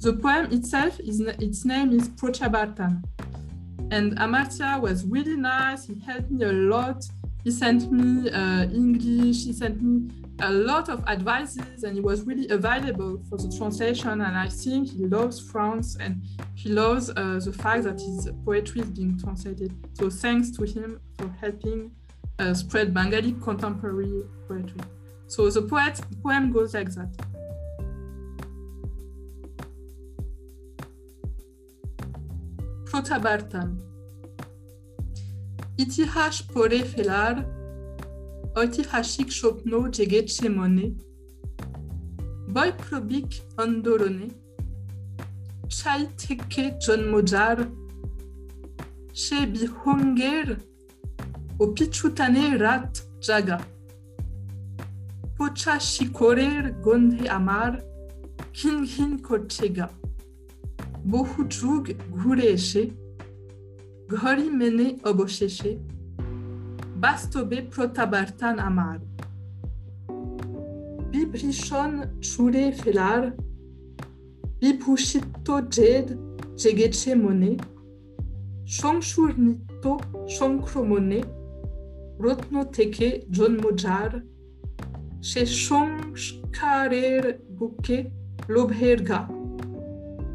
The 0.05 0.13
poem 0.25 0.45
itself 0.57 0.95
is 1.11 1.17
its 1.47 1.61
name 1.73 1.89
is 1.99 2.05
Prochabartan. 2.21 2.93
And 3.91 4.17
Amartya 4.19 4.81
was 4.81 5.05
really 5.05 5.37
nice. 5.37 5.87
He 5.87 5.99
helped 6.07 6.31
me 6.31 6.45
a 6.45 6.53
lot. 6.53 7.05
He 7.43 7.51
sent 7.51 7.91
me 7.91 8.31
uh, 8.31 8.65
English. 8.65 9.45
He 9.45 9.53
sent 9.53 9.83
me 9.83 10.11
a 10.43 10.51
lot 10.51 10.89
of 10.89 11.07
advices, 11.07 11.85
and 11.85 11.95
he 11.95 12.01
was 12.01 12.23
really 12.23 12.49
available 12.49 13.23
for 13.29 13.37
the 13.37 13.55
translation. 13.57 14.21
And 14.21 14.37
I 14.37 14.49
think 14.49 14.91
he 14.91 15.07
loves 15.07 15.41
France 15.41 15.97
and 16.01 16.23
he 16.55 16.71
loves 16.71 17.11
uh, 17.11 17.41
the 17.45 17.53
fact 17.53 17.85
that 17.85 18.01
his 18.01 18.31
poetry 18.45 18.83
is 18.83 18.91
being 18.91 19.19
translated. 19.19 19.73
So 19.95 20.09
thanks 20.09 20.51
to 20.53 20.65
him 20.65 21.01
for 21.19 21.29
helping 21.41 21.91
uh, 22.39 22.55
spread 22.55 22.95
Bengali 22.95 23.33
contemporary 23.43 24.23
poetry. 24.49 24.81
So 25.27 25.51
the 25.51 25.63
poet 25.63 26.01
poem 26.23 26.53
goes 26.53 26.75
like 26.75 26.91
that. 26.95 27.09
প্রথাবার্তান 32.91 33.69
ইতিহাস 35.79 36.35
পড়ে 36.55 36.81
ফেলার 36.85 37.37
ঐতিহাসিক 38.57 39.29
স্বপ্ন 39.33 39.71
জেগেছে 39.89 40.47
মনে 40.49 40.87
বৈপ্লবিক 42.55 43.31
আন্দোলনে 43.57 44.29
ছাই 45.71 46.03
থেকে 46.19 46.63
জন্ম 46.81 47.13
যার 47.23 47.59
সে 49.15 49.39
বিহঙ্গের 49.47 50.49
ও 51.61 51.63
পিছুটানে 51.67 52.45
রাত 52.57 52.91
জাগা 53.23 53.59
পচা 55.37 55.75
শিকড়ের 55.87 56.65
গন্ধে 56.81 57.25
আমার 57.29 57.73
ঘিন 58.55 58.77
ঘিন 58.85 59.11
করছে 59.19 59.67
গা 59.69 59.89
বহু 61.11 61.45
যুগ 61.51 61.85
ঘুরে 62.11 62.43
এসে, 62.43 62.91
ঘড়ি 64.09 64.51
মেনে 64.51 64.99
অবশেষে 65.05 65.77
বাস্তবে 66.97 67.63
প্রত্যাবর্তন 67.75 68.59
আমার 68.59 68.99
বিভীষণ 71.13 72.21
ছুড়ে 72.23 72.73
ফেলার, 72.73 73.23
বিভূষিত 74.61 75.49
জেদ 75.71 76.07
জেগেছে 76.57 77.15
মনে 77.15 77.59
সংসূর্ণিত 78.67 79.97
সংক্রমণে 80.29 81.23
রত্ন 82.21 82.65
থেকে 82.73 83.07
জন্ম 83.31 83.71
যার, 83.77 84.13
সে 85.23 85.47
সংস্কারের 85.47 87.23
বুকে 87.51 87.99
লোভের 88.49 89.05
গা 89.05 89.40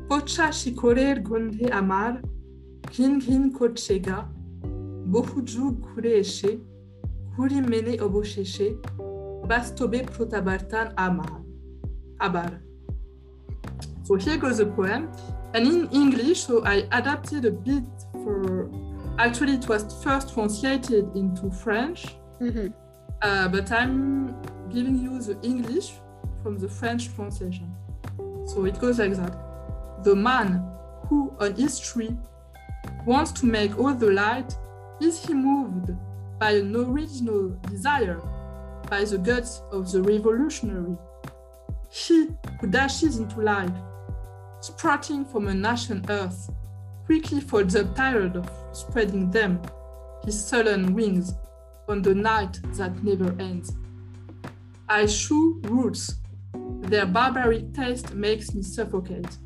Pochashi 0.07 0.75
korer 0.75 1.23
gonde 1.23 1.69
amar, 1.71 2.21
kingin 2.91 3.51
kochega, 3.51 4.27
bohuju 5.11 5.81
kureeshe, 5.81 6.59
kuri 7.35 7.61
mene 7.61 7.97
obosheshe, 7.97 8.77
bastobe 9.47 10.05
protabartan 10.05 10.93
amar. 10.97 11.41
Abar. 12.19 12.59
So 14.03 14.15
here 14.15 14.37
goes 14.37 14.59
the 14.59 14.67
poem. 14.67 15.11
And 15.53 15.67
in 15.67 15.89
English, 15.91 16.43
so 16.43 16.63
I 16.65 16.87
adapted 16.91 17.45
a 17.45 17.51
bit 17.51 17.83
for. 18.11 18.69
Actually, 19.17 19.53
it 19.53 19.67
was 19.67 20.03
first 20.03 20.33
translated 20.33 21.15
into 21.15 21.49
French, 21.49 22.05
mm-hmm. 22.41 22.67
uh, 23.21 23.47
but 23.47 23.71
I'm 23.71 24.35
giving 24.69 24.97
you 24.97 25.21
the 25.21 25.39
English 25.41 25.93
from 26.43 26.57
the 26.57 26.67
French 26.67 27.15
translation. 27.15 27.73
So 28.45 28.65
it 28.65 28.77
goes 28.79 28.99
like 28.99 29.13
that. 29.13 29.44
The 30.03 30.15
man 30.15 30.63
who 31.07 31.35
on 31.39 31.55
his 31.55 31.79
tree 31.79 32.15
wants 33.05 33.31
to 33.33 33.45
make 33.45 33.77
all 33.77 33.93
the 33.93 34.11
light, 34.11 34.55
is 35.01 35.25
he 35.25 35.33
moved 35.33 35.91
by 36.39 36.51
an 36.51 36.75
original 36.75 37.49
desire, 37.69 38.19
by 38.89 39.03
the 39.03 39.17
guts 39.17 39.61
of 39.71 39.91
the 39.91 40.01
revolutionary? 40.01 40.97
He 41.89 42.29
who 42.59 42.67
dashes 42.67 43.17
into 43.17 43.41
life, 43.41 43.71
sprouting 44.61 45.25
from 45.25 45.47
an 45.47 45.65
ashen 45.65 46.05
earth, 46.09 46.49
quickly 47.05 47.39
folds 47.39 47.75
up 47.75 47.95
tired 47.95 48.35
of 48.35 48.49
spreading 48.73 49.31
them. 49.31 49.61
his 50.25 50.43
sullen 50.43 50.93
wings 50.93 51.35
on 51.87 52.01
the 52.01 52.15
night 52.15 52.59
that 52.77 53.03
never 53.03 53.35
ends. 53.39 53.71
I 54.89 55.05
chew 55.05 55.61
roots. 55.65 56.15
Their 56.81 57.05
barbaric 57.05 57.73
taste 57.73 58.13
makes 58.13 58.53
me 58.53 58.63
suffocate. 58.63 59.37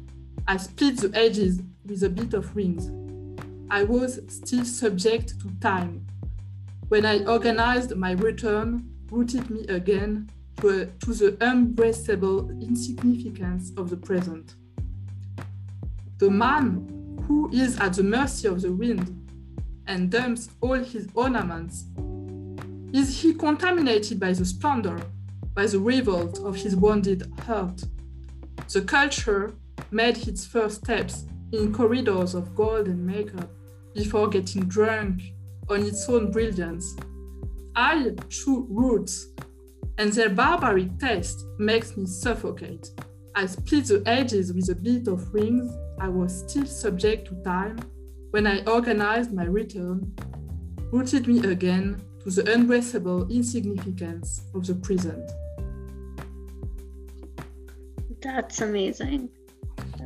I 0.49 0.57
split 0.57 0.97
the 0.97 1.11
edges 1.13 1.61
with 1.85 2.01
a 2.01 2.09
bit 2.09 2.33
of 2.33 2.55
rings. 2.55 2.89
I 3.69 3.83
was 3.83 4.19
still 4.29 4.65
subject 4.65 5.39
to 5.41 5.51
time. 5.61 6.07
When 6.87 7.05
I 7.05 7.23
organized 7.25 7.95
my 7.95 8.13
return, 8.13 8.89
rooted 9.11 9.47
me 9.51 9.67
again 9.67 10.27
to, 10.57 10.69
a, 10.69 10.85
to 10.87 11.13
the 11.13 11.31
unbraceable 11.33 12.49
insignificance 12.63 13.71
of 13.77 13.91
the 13.91 13.97
present. 13.97 14.55
The 16.17 16.31
man 16.31 17.21
who 17.27 17.51
is 17.53 17.79
at 17.79 17.93
the 17.93 18.03
mercy 18.03 18.47
of 18.47 18.63
the 18.63 18.71
wind 18.71 19.29
and 19.85 20.09
dumps 20.09 20.49
all 20.61 20.79
his 20.83 21.07
ornaments, 21.13 21.85
is 22.91 23.21
he 23.21 23.35
contaminated 23.35 24.19
by 24.19 24.33
the 24.33 24.45
splendor, 24.45 24.99
by 25.53 25.67
the 25.67 25.79
revolt 25.79 26.39
of 26.39 26.55
his 26.55 26.75
wounded 26.75 27.31
heart? 27.45 27.83
The 28.73 28.81
culture 28.81 29.53
made 29.91 30.27
its 30.27 30.45
first 30.45 30.83
steps 30.83 31.25
in 31.51 31.73
corridors 31.73 32.35
of 32.35 32.55
gold 32.55 32.87
and 32.87 33.05
makeup 33.05 33.49
before 33.93 34.27
getting 34.27 34.65
drunk 34.65 35.21
on 35.69 35.83
its 35.83 36.07
own 36.09 36.31
brilliance. 36.31 36.95
I 37.75 38.11
chew 38.29 38.67
roots, 38.69 39.27
and 39.97 40.11
their 40.13 40.29
barbaric 40.29 40.97
taste 40.99 41.45
makes 41.57 41.95
me 41.97 42.05
suffocate. 42.05 42.89
I 43.35 43.45
split 43.45 43.85
the 43.85 44.03
edges 44.05 44.53
with 44.53 44.69
a 44.69 44.75
bit 44.75 45.07
of 45.07 45.33
rings. 45.33 45.71
I 45.99 46.07
was 46.09 46.45
still 46.47 46.65
subject 46.65 47.27
to 47.29 47.43
time 47.43 47.79
when 48.31 48.45
I 48.45 48.63
organized 48.65 49.33
my 49.33 49.45
return, 49.45 50.13
rooted 50.91 51.27
me 51.27 51.39
again 51.49 52.01
to 52.23 52.29
the 52.29 52.43
unbraceable 52.43 53.29
insignificance 53.29 54.43
of 54.53 54.67
the 54.67 54.75
present. 54.75 55.31
That's 58.21 58.61
amazing. 58.61 59.29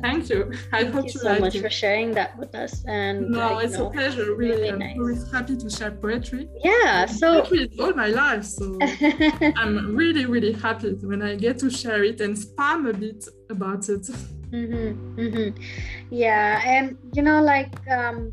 Thank 0.02 0.28
you. 0.28 0.52
I 0.72 0.82
Thank 0.82 0.94
hope 0.94 1.04
you, 1.04 1.12
you 1.12 1.20
so 1.20 1.38
much 1.38 1.54
it. 1.54 1.62
for 1.62 1.70
sharing 1.70 2.12
that 2.12 2.36
with 2.38 2.54
us. 2.54 2.84
And 2.86 3.30
no, 3.30 3.56
uh, 3.56 3.58
it's 3.60 3.78
know, 3.78 3.88
a 3.88 3.90
pleasure. 3.90 4.34
Really, 4.34 4.56
really 4.56 4.68
I'm 4.70 4.78
nice. 4.78 4.96
always 4.98 5.32
happy 5.32 5.56
to 5.56 5.70
share 5.70 5.92
poetry. 5.92 6.48
Yeah. 6.62 7.06
So 7.06 7.40
poetry 7.40 7.64
is 7.64 7.80
all 7.80 7.92
my 7.94 8.08
life, 8.08 8.44
so 8.44 8.78
I'm 9.56 9.94
really, 9.94 10.26
really 10.26 10.52
happy 10.52 10.92
when 11.02 11.22
I 11.22 11.36
get 11.36 11.58
to 11.60 11.70
share 11.70 12.04
it 12.04 12.20
and 12.20 12.36
spam 12.36 12.90
a 12.90 12.92
bit 12.92 13.26
about 13.50 13.88
it. 13.88 14.02
Mm-hmm, 14.02 15.20
mm-hmm. 15.20 15.62
Yeah, 16.10 16.62
and 16.64 16.96
you 17.12 17.22
know, 17.22 17.42
like 17.42 17.74
um, 17.90 18.32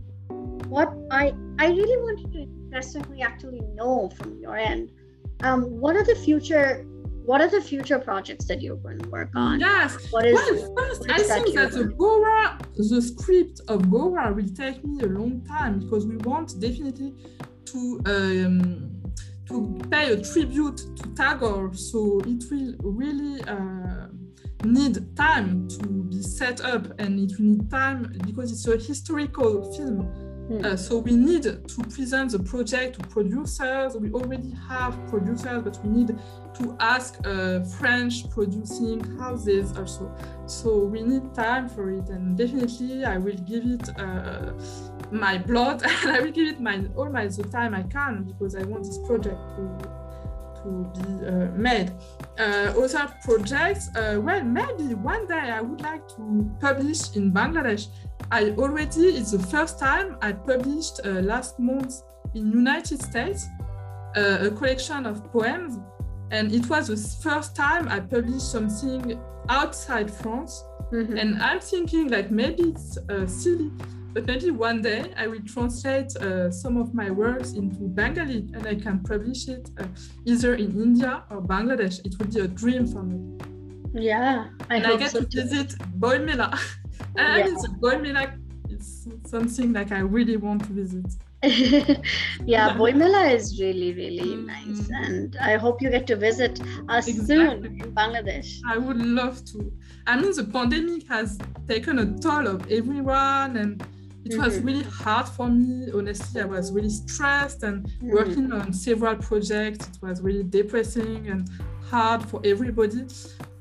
what 0.68 0.94
I 1.10 1.34
I 1.60 1.68
really 1.68 1.98
wanted 2.04 2.32
to 2.34 2.40
interestingly 2.42 3.22
actually 3.22 3.62
know 3.76 4.10
from 4.18 4.40
your 4.40 4.56
end. 4.56 4.92
Um, 5.44 5.64
what 5.80 5.96
are 5.96 6.04
the 6.04 6.16
future 6.16 6.86
what 7.26 7.42
are 7.42 7.48
the 7.48 7.62
future 7.62 8.00
projects 8.00 8.46
that 8.46 8.62
you're 8.62 8.78
going 8.78 9.00
to 9.00 9.10
work 9.10 9.30
on? 9.36 9.60
Yes. 9.60 10.12
What 10.12 10.26
is, 10.26 10.34
well, 10.34 10.76
first, 10.78 11.10
I 11.10 11.18
think 11.20 11.56
that 11.56 11.72
the 11.72 11.86
Gora, 11.86 12.58
the 12.76 13.02
script 13.02 13.62
of 13.68 13.90
Gora 13.90 14.34
will 14.34 14.50
take 14.50 14.84
me 14.84 15.04
a 15.04 15.08
long 15.08 15.46
time 15.46 15.80
because 15.80 16.06
we 16.06 16.18
want 16.18 16.60
definitely 16.60 17.14
to 17.66 18.02
um, 18.06 19.02
to 19.48 19.80
pay 19.92 20.14
a 20.14 20.22
tribute 20.22 20.78
to 20.78 21.10
Tagore. 21.16 21.74
So 21.74 22.22
it 22.26 22.44
will 22.50 22.76
really 22.92 23.42
uh, 23.44 24.08
need 24.64 25.16
time 25.16 25.68
to 25.70 25.88
be 26.04 26.22
set 26.22 26.62
up, 26.62 27.00
and 27.00 27.20
it 27.20 27.38
will 27.38 27.46
need 27.46 27.70
time 27.70 28.12
because 28.26 28.52
it's 28.52 28.68
a 28.68 28.78
historical 28.78 29.74
film 29.74 30.31
Hmm. 30.48 30.66
Uh, 30.66 30.76
so 30.76 30.98
we 30.98 31.16
need 31.16 31.44
to 31.44 31.84
present 31.90 32.32
the 32.32 32.40
project 32.40 33.00
to 33.00 33.08
producers. 33.08 33.96
We 33.96 34.12
already 34.12 34.54
have 34.68 34.98
producers, 35.08 35.64
but 35.64 35.80
we 35.84 35.90
need 35.90 36.08
to 36.56 36.76
ask 36.80 37.20
uh, 37.26 37.62
French 37.64 38.30
producing 38.30 39.00
houses 39.18 39.78
also. 39.78 40.14
So 40.48 40.80
we 40.80 41.02
need 41.02 41.34
time 41.34 41.70
for 41.70 41.90
it, 41.92 42.10
and 42.10 42.38
definitely 42.38 43.06
I 43.06 43.18
will 43.18 43.38
give 43.38 43.66
it 43.66 43.90
uh, 44.00 44.54
my 45.12 45.38
blood 45.38 45.84
and 46.04 46.12
I 46.12 46.20
will 46.22 46.32
give 46.32 46.48
it 46.48 46.60
my 46.60 46.84
all 46.96 47.10
my 47.10 47.28
the 47.28 47.44
time 47.44 47.74
I 47.74 47.84
can 47.84 48.24
because 48.24 48.56
I 48.56 48.64
want 48.64 48.84
this 48.84 48.98
project 49.00 49.40
to 49.56 50.01
to 50.64 50.92
be 50.96 51.26
uh, 51.26 51.32
made. 51.56 51.92
Uh, 52.40 52.74
other 52.78 53.14
projects, 53.24 53.90
uh, 53.96 54.20
well, 54.22 54.44
maybe 54.44 54.96
one 54.96 55.28
day 55.28 55.52
I 55.52 55.62
would 55.62 55.82
like 55.82 56.08
to 56.16 56.52
publish 56.60 57.16
in 57.16 57.32
Bangladesh 57.32 57.88
I 58.32 58.52
already, 58.58 59.08
it's 59.08 59.32
the 59.32 59.40
first 59.40 59.78
time 59.78 60.18
I 60.22 60.32
published 60.32 61.02
uh, 61.04 61.10
last 61.22 61.60
month 61.60 62.02
in 62.34 62.50
United 62.50 63.02
States 63.04 63.50
uh, 64.16 64.38
a 64.42 64.52
collection 64.52 65.06
of 65.06 65.30
poems. 65.34 65.80
And 66.32 66.54
it 66.54 66.70
was 66.70 66.88
the 66.88 66.96
first 67.22 67.58
time 67.58 67.90
I 67.90 68.00
published 68.00 68.50
something 68.50 69.20
outside 69.50 70.10
France. 70.10 70.64
Mm-hmm. 70.94 71.18
And 71.18 71.42
I'm 71.42 71.60
thinking 71.60 72.08
like 72.08 72.32
maybe 72.32 72.64
it's 72.64 72.98
uh, 73.10 73.28
silly, 73.28 73.70
but 74.14 74.26
maybe 74.26 74.52
one 74.52 74.82
day 74.82 75.14
I 75.18 75.28
will 75.28 75.42
translate 75.42 76.16
uh, 76.18 76.52
some 76.52 76.78
of 76.78 76.94
my 76.94 77.10
works 77.10 77.54
into 77.54 77.84
Bengali 77.84 78.48
and 78.54 78.68
I 78.68 78.76
can 78.76 79.00
publish 79.00 79.48
it 79.48 79.70
uh, 79.80 79.86
either 80.26 80.56
in 80.56 80.72
India 80.82 81.24
or 81.30 81.42
Bangladesh. 81.42 82.06
It 82.06 82.18
would 82.20 82.34
be 82.34 82.42
a 82.42 82.48
dream 82.48 82.88
for 82.88 83.04
me. 83.04 83.38
Yeah, 83.94 84.48
I 84.70 84.76
and 84.78 84.88
I 84.88 84.96
get 84.98 85.12
so 85.12 85.22
to 85.22 85.26
too. 85.26 85.42
visit 85.42 85.70
Boimela. 86.00 86.58
and 87.18 87.38
yeah. 87.38 87.48
it's 87.48 87.68
going 87.68 88.02
me 88.02 88.14
like 88.14 88.32
it's 88.70 89.08
something 89.26 89.74
like 89.74 89.92
I 89.92 90.00
really 90.00 90.38
want 90.38 90.66
to 90.66 90.74
visit. 90.74 91.06
yeah, 91.44 92.70
Boimela 92.78 93.34
is 93.34 93.60
really, 93.60 93.94
really 93.94 94.36
mm. 94.36 94.46
nice. 94.46 94.90
And 94.90 95.36
I 95.42 95.58
hope 95.58 95.82
you 95.82 95.90
get 95.90 96.06
to 96.08 96.16
visit 96.16 96.62
us 96.88 97.08
exactly. 97.08 97.36
soon 97.36 97.66
in 97.66 97.96
Bangladesh. 97.96 98.60
I 98.68 98.78
would 98.78 99.02
love 99.02 99.44
to. 99.46 99.72
I 100.08 100.22
mean, 100.22 100.34
the 100.36 100.44
pandemic 100.44 101.08
has 101.08 101.40
taken 101.68 102.00
a 102.00 102.06
toll 102.20 102.48
of 102.48 102.72
everyone, 102.72 103.58
and 103.58 103.84
it 104.24 104.32
mm-hmm. 104.34 104.44
was 104.44 104.60
really 104.60 104.84
hard 104.84 105.28
for 105.28 105.50
me. 105.50 105.92
Honestly, 105.94 106.42
I 106.42 106.46
was 106.46 106.72
really 106.72 106.90
stressed 106.90 107.64
and 107.64 107.86
mm-hmm. 107.86 108.12
working 108.12 108.52
on 108.52 108.72
several 108.72 109.16
projects. 109.16 109.88
It 109.88 109.98
was 110.02 110.22
really 110.22 110.44
depressing 110.44 111.28
and 111.28 111.50
hard 111.90 112.24
for 112.24 112.40
everybody. 112.44 113.06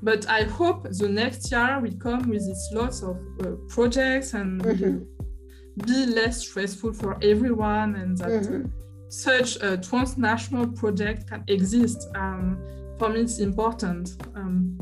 But 0.03 0.27
I 0.29 0.43
hope 0.43 0.87
the 0.89 1.09
next 1.09 1.51
year 1.51 1.79
will 1.79 1.97
come 1.97 2.29
with 2.29 2.47
its 2.47 2.69
lots 2.73 3.01
of 3.01 3.17
uh, 3.41 3.51
projects 3.69 4.33
and 4.33 4.61
mm-hmm. 4.61 5.85
be 5.85 6.05
less 6.05 6.47
stressful 6.47 6.93
for 6.93 7.17
everyone, 7.23 7.95
and 7.95 8.17
that 8.19 8.29
mm-hmm. 8.29 8.65
such 9.09 9.57
a 9.63 9.77
transnational 9.77 10.67
project 10.67 11.27
can 11.27 11.43
exist. 11.47 12.07
Um, 12.15 12.59
for 12.99 13.09
me, 13.09 13.21
it's 13.21 13.39
important. 13.39 14.15
Um, 14.35 14.79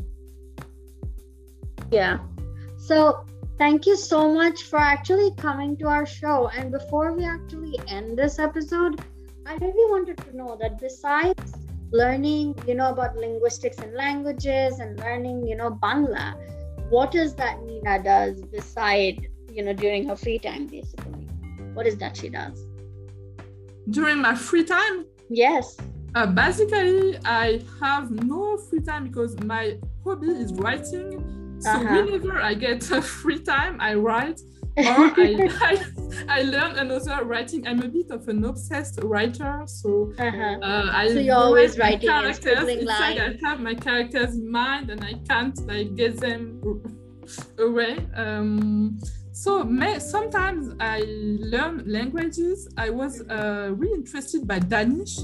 yeah. 1.90 2.20
So 2.78 3.26
thank 3.60 3.86
you 3.86 3.96
so 3.96 4.34
much 4.34 4.64
for 4.64 4.80
actually 4.80 5.32
coming 5.36 5.78
to 5.78 5.88
our 5.88 6.06
show. 6.06 6.48
And 6.48 6.72
before 6.72 7.14
we 7.14 7.26
actually 7.26 7.78
end 7.88 8.18
this 8.18 8.40
episode, 8.40 9.02
I 9.46 9.56
really 9.56 9.92
wanted 9.92 10.18
to 10.18 10.36
know 10.36 10.58
that 10.60 10.80
besides 10.80 11.54
learning 11.92 12.56
you 12.68 12.76
know 12.76 12.92
about 12.92 13.16
linguistics 13.18 13.80
and 13.80 13.96
languages 13.96 14.80
and 14.80 15.00
learning 15.00 15.48
you 15.48 15.56
know 15.56 15.72
bangla 15.82 16.36
what 16.90 17.16
is 17.16 17.34
that 17.34 17.60
nina 17.64 18.02
does 18.04 18.42
beside 18.44 19.28
you 19.52 19.64
know 19.64 19.74
during 19.74 20.08
her 20.08 20.16
free 20.16 20.38
time 20.38 20.68
basically? 20.68 21.26
What 21.74 21.88
is 21.88 21.98
that 21.98 22.18
she 22.18 22.30
does? 22.30 22.64
During 23.90 24.20
my 24.22 24.36
free 24.36 24.64
time? 24.64 25.06
Yes. 25.30 25.78
Uh, 26.16 26.26
basically 26.26 27.18
i 27.26 27.62
have 27.80 28.10
no 28.12 28.58
free 28.58 28.82
time 28.82 29.06
because 29.06 29.40
my 29.42 29.78
hobby 30.04 30.28
is 30.28 30.54
writing 30.54 31.49
so 31.60 31.70
uh-huh. 31.70 31.96
whenever 31.96 32.40
i 32.40 32.54
get 32.54 32.84
free 32.84 33.40
time 33.40 33.80
i 33.80 33.94
write 33.94 34.40
or 34.78 34.84
I, 34.84 35.50
I, 35.62 36.40
I 36.40 36.42
learn 36.44 36.78
another 36.78 37.24
writing. 37.24 37.68
I'm 37.68 37.82
a 37.82 37.88
bit 37.88 38.12
of 38.12 38.28
an 38.28 38.44
obsessed 38.46 39.00
writer, 39.04 39.64
so 39.66 40.14
uh-huh. 40.18 40.60
uh, 40.62 40.90
I 40.92 41.08
so 41.10 41.20
you're 41.20 41.36
always 41.36 41.78
writing 41.78 42.08
characters. 42.08 42.68
It's 42.68 42.86
like 42.86 43.20
I 43.20 43.38
have 43.44 43.60
my 43.60 43.76
characters 43.76 44.36
in 44.36 44.50
mind 44.50 44.90
and 44.90 45.04
I 45.04 45.14
can't 45.28 45.58
like 45.68 45.96
get 45.96 46.20
them 46.20 46.62
away. 47.60 47.98
Um, 48.16 49.00
so 49.32 49.64
may, 49.64 50.00
sometimes 50.00 50.76
I 50.80 51.04
learn 51.08 51.84
languages. 51.86 52.68
I 52.78 52.90
was 52.90 53.22
uh, 53.30 53.72
really 53.76 53.96
interested 53.96 54.48
by 54.48 54.60
Danish. 54.60 55.20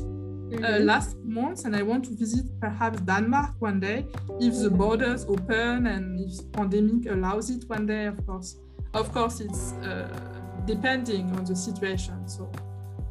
Uh, 0.45 0.57
mm-hmm. 0.57 0.85
last 0.85 1.17
month 1.23 1.65
and 1.65 1.75
I 1.75 1.81
want 1.81 2.05
to 2.05 2.11
visit 2.11 2.45
perhaps 2.61 2.99
Denmark 3.01 3.55
one 3.59 3.79
day 3.79 4.05
if 4.39 4.53
the 4.61 4.69
borders 4.69 5.25
open 5.25 5.87
and 5.87 6.19
if 6.19 6.51
pandemic 6.51 7.09
allows 7.11 7.49
it 7.49 7.67
one 7.67 7.87
day. 7.87 8.05
Of 8.05 8.23
course 8.27 8.57
of 8.93 9.11
course 9.11 9.39
it's 9.39 9.73
uh, 9.73 10.07
depending 10.65 11.31
on 11.35 11.45
the 11.45 11.55
situation 11.55 12.27
so. 12.27 12.51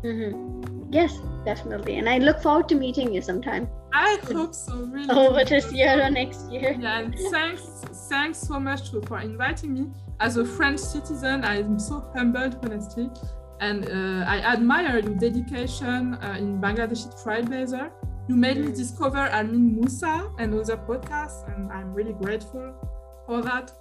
Mm-hmm. 0.05 0.92
yes 0.92 1.18
definitely 1.44 1.97
and 1.97 2.09
i 2.09 2.18
look 2.18 2.40
forward 2.40 2.68
to 2.68 2.77
meeting 2.77 3.12
you 3.12 3.20
sometime. 3.20 3.68
I 3.92 4.18
hope 4.33 4.55
so 4.55 4.77
really. 4.85 5.11
Over 5.27 5.44
this 5.44 5.73
year 5.73 6.01
or 6.05 6.11
next 6.11 6.53
year. 6.53 6.77
Yeah 6.81 6.99
and 7.01 7.18
thanks 7.33 7.62
thanks 8.09 8.38
so 8.38 8.61
much 8.61 8.90
to, 8.92 9.03
for 9.03 9.18
inviting 9.18 9.75
me. 9.75 9.90
As 10.20 10.37
a 10.37 10.44
french 10.44 10.79
citizen 10.79 11.44
i'm 11.44 11.81
so 11.81 12.01
humbled 12.14 12.59
honestly 12.62 13.11
and 13.64 13.88
uh, 13.88 14.24
I 14.29 14.37
admire 14.55 14.98
your 14.98 15.14
dedication 15.27 16.14
uh, 16.14 16.37
in 16.38 16.61
Bangladeshi 16.61 17.09
Trailblazer. 17.22 17.90
You 18.29 18.37
made 18.37 18.59
me 18.59 18.70
discover 18.72 19.22
Almin 19.38 19.66
Musa 19.77 20.31
and 20.38 20.48
other 20.55 20.77
podcasts, 20.77 21.40
and 21.50 21.72
I'm 21.72 21.94
really 21.94 22.12
grateful 22.12 22.66
for 23.27 23.40
that. 23.42 23.72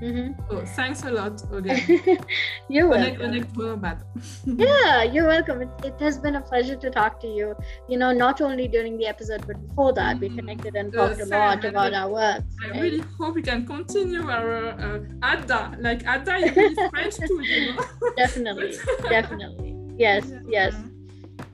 Mm-hmm. 0.00 0.32
So 0.50 0.64
thanks 0.64 1.02
a 1.04 1.10
lot 1.10 1.42
again. 1.52 2.18
you're 2.68 2.88
welcome. 2.88 3.34
yeah, 4.46 5.02
you're 5.02 5.26
welcome. 5.26 5.62
It, 5.62 5.68
it, 5.84 6.00
has 6.00 6.18
been 6.18 6.36
a 6.36 6.40
pleasure 6.40 6.76
to 6.76 6.90
talk 6.90 7.20
to 7.20 7.26
you. 7.26 7.54
You 7.88 7.98
know, 7.98 8.10
not 8.12 8.40
only 8.40 8.66
during 8.66 8.96
the 8.96 9.06
episode, 9.06 9.46
but 9.46 9.60
before 9.68 9.92
that, 9.94 10.16
mm-hmm. 10.16 10.34
we 10.34 10.36
connected 10.36 10.74
and 10.74 10.92
talked 10.92 11.20
a 11.20 11.26
lot 11.26 11.64
about 11.64 11.92
our 11.92 12.08
work. 12.08 12.42
I 12.64 12.70
right? 12.70 12.80
really 12.80 13.04
hope 13.18 13.34
we 13.34 13.42
can 13.42 13.66
continue 13.66 14.22
our 14.22 14.68
uh, 14.68 15.00
Ada. 15.22 15.76
Like 15.78 16.02
Ada 16.06 16.36
is 16.36 16.78
French 16.90 17.16
too, 17.16 17.40
you 17.42 17.74
know. 17.74 17.84
definitely, 18.16 18.72
definitely. 19.08 19.76
Yes, 19.98 20.24
yeah. 20.30 20.40
yes. 20.48 20.74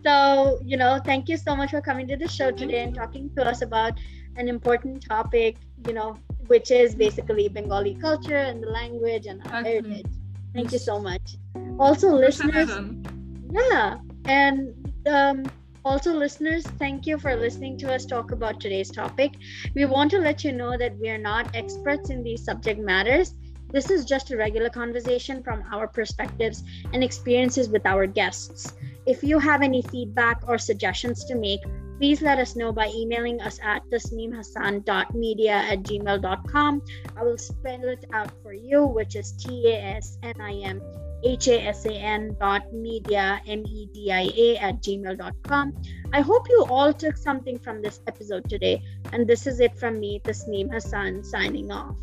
So, 0.05 0.61
you 0.65 0.77
know, 0.77 1.01
thank 1.05 1.29
you 1.29 1.37
so 1.37 1.57
much 1.57 1.71
for 1.71 1.81
coming 1.81 2.07
to 2.07 2.17
the 2.17 2.29
show 2.29 2.53
today 2.53 2.85
and 2.85 2.95
talking 2.95 3.29
to 3.37 3.45
us 3.45 3.63
about 3.63 3.95
an 4.37 4.49
important 4.49 5.07
topic, 5.07 5.57
you 5.87 5.93
know, 5.93 6.17
which 6.47 6.71
is 6.71 6.95
basically 6.95 7.49
Bengali 7.49 7.95
culture 7.95 8.37
and 8.37 8.63
the 8.63 8.69
language 8.69 9.27
and 9.27 9.41
our 9.47 9.61
okay. 9.61 9.75
heritage. 9.75 10.07
Thank 10.55 10.73
you 10.73 10.79
so 10.79 10.99
much. 10.99 11.37
Also, 11.79 12.15
listeners, 12.15 12.71
yeah, 13.51 13.99
and 14.25 14.75
um, 15.07 15.45
also, 15.87 16.13
listeners, 16.13 16.65
thank 16.81 17.07
you 17.07 17.17
for 17.17 17.37
listening 17.37 17.79
to 17.79 17.95
us 17.95 18.05
talk 18.05 18.33
about 18.33 18.59
today's 18.59 18.91
topic. 18.91 19.35
We 19.73 19.85
want 19.85 20.11
to 20.11 20.19
let 20.19 20.43
you 20.43 20.51
know 20.51 20.77
that 20.77 20.99
we 20.99 21.09
are 21.11 21.19
not 21.19 21.55
experts 21.55 22.11
in 22.11 22.25
these 22.25 22.45
subject 22.45 22.81
matters. 22.81 23.35
This 23.71 23.89
is 23.89 24.05
just 24.05 24.33
a 24.33 24.37
regular 24.37 24.69
conversation 24.69 25.45
from 25.45 25.63
our 25.71 25.87
perspectives 25.87 26.65
and 26.93 27.05
experiences 27.05 27.69
with 27.69 27.87
our 27.87 28.05
guests. 28.07 28.75
If 29.07 29.23
you 29.23 29.39
have 29.39 29.63
any 29.63 29.81
feedback 29.83 30.43
or 30.49 30.59
suggestions 30.59 31.25
to 31.27 31.37
make, 31.37 31.61
please 31.99 32.23
let 32.23 32.39
us 32.39 32.57
know 32.57 32.73
by 32.73 32.89
emailing 32.95 33.41
us 33.41 33.59
at 33.63 33.83
tasnimhasan.media 33.91 35.53
at 35.53 35.83
gmail.com. 35.83 36.83
I 37.17 37.23
will 37.23 37.39
spell 37.39 37.89
it 37.89 38.05
out 38.13 38.31
for 38.43 38.53
you, 38.53 38.87
which 38.87 39.17
is 39.17 39.33
T 39.33 39.73
A 39.73 39.97
S 39.97 40.19
N 40.23 40.41
I 40.41 40.53
M 40.65 40.81
H 41.25 41.49
A 41.49 41.61
S 41.67 41.87
A 41.87 41.93
N 41.93 42.37
dot 42.39 42.73
media, 42.73 43.41
M 43.47 43.65
E 43.67 43.89
D 43.93 44.13
I 44.13 44.31
A, 44.37 44.57
at 44.59 44.83
gmail.com. 44.83 45.75
I 46.13 46.21
hope 46.21 46.49
you 46.49 46.67
all 46.69 46.93
took 46.93 47.17
something 47.17 47.59
from 47.59 47.83
this 47.83 48.01
episode 48.07 48.49
today. 48.49 48.83
And 49.13 49.27
this 49.27 49.47
is 49.47 49.61
it 49.61 49.77
from 49.79 49.99
me, 49.99 50.21
Tasneem 50.21 50.73
Hassan, 50.73 51.25
signing 51.25 51.71
off. 51.71 51.97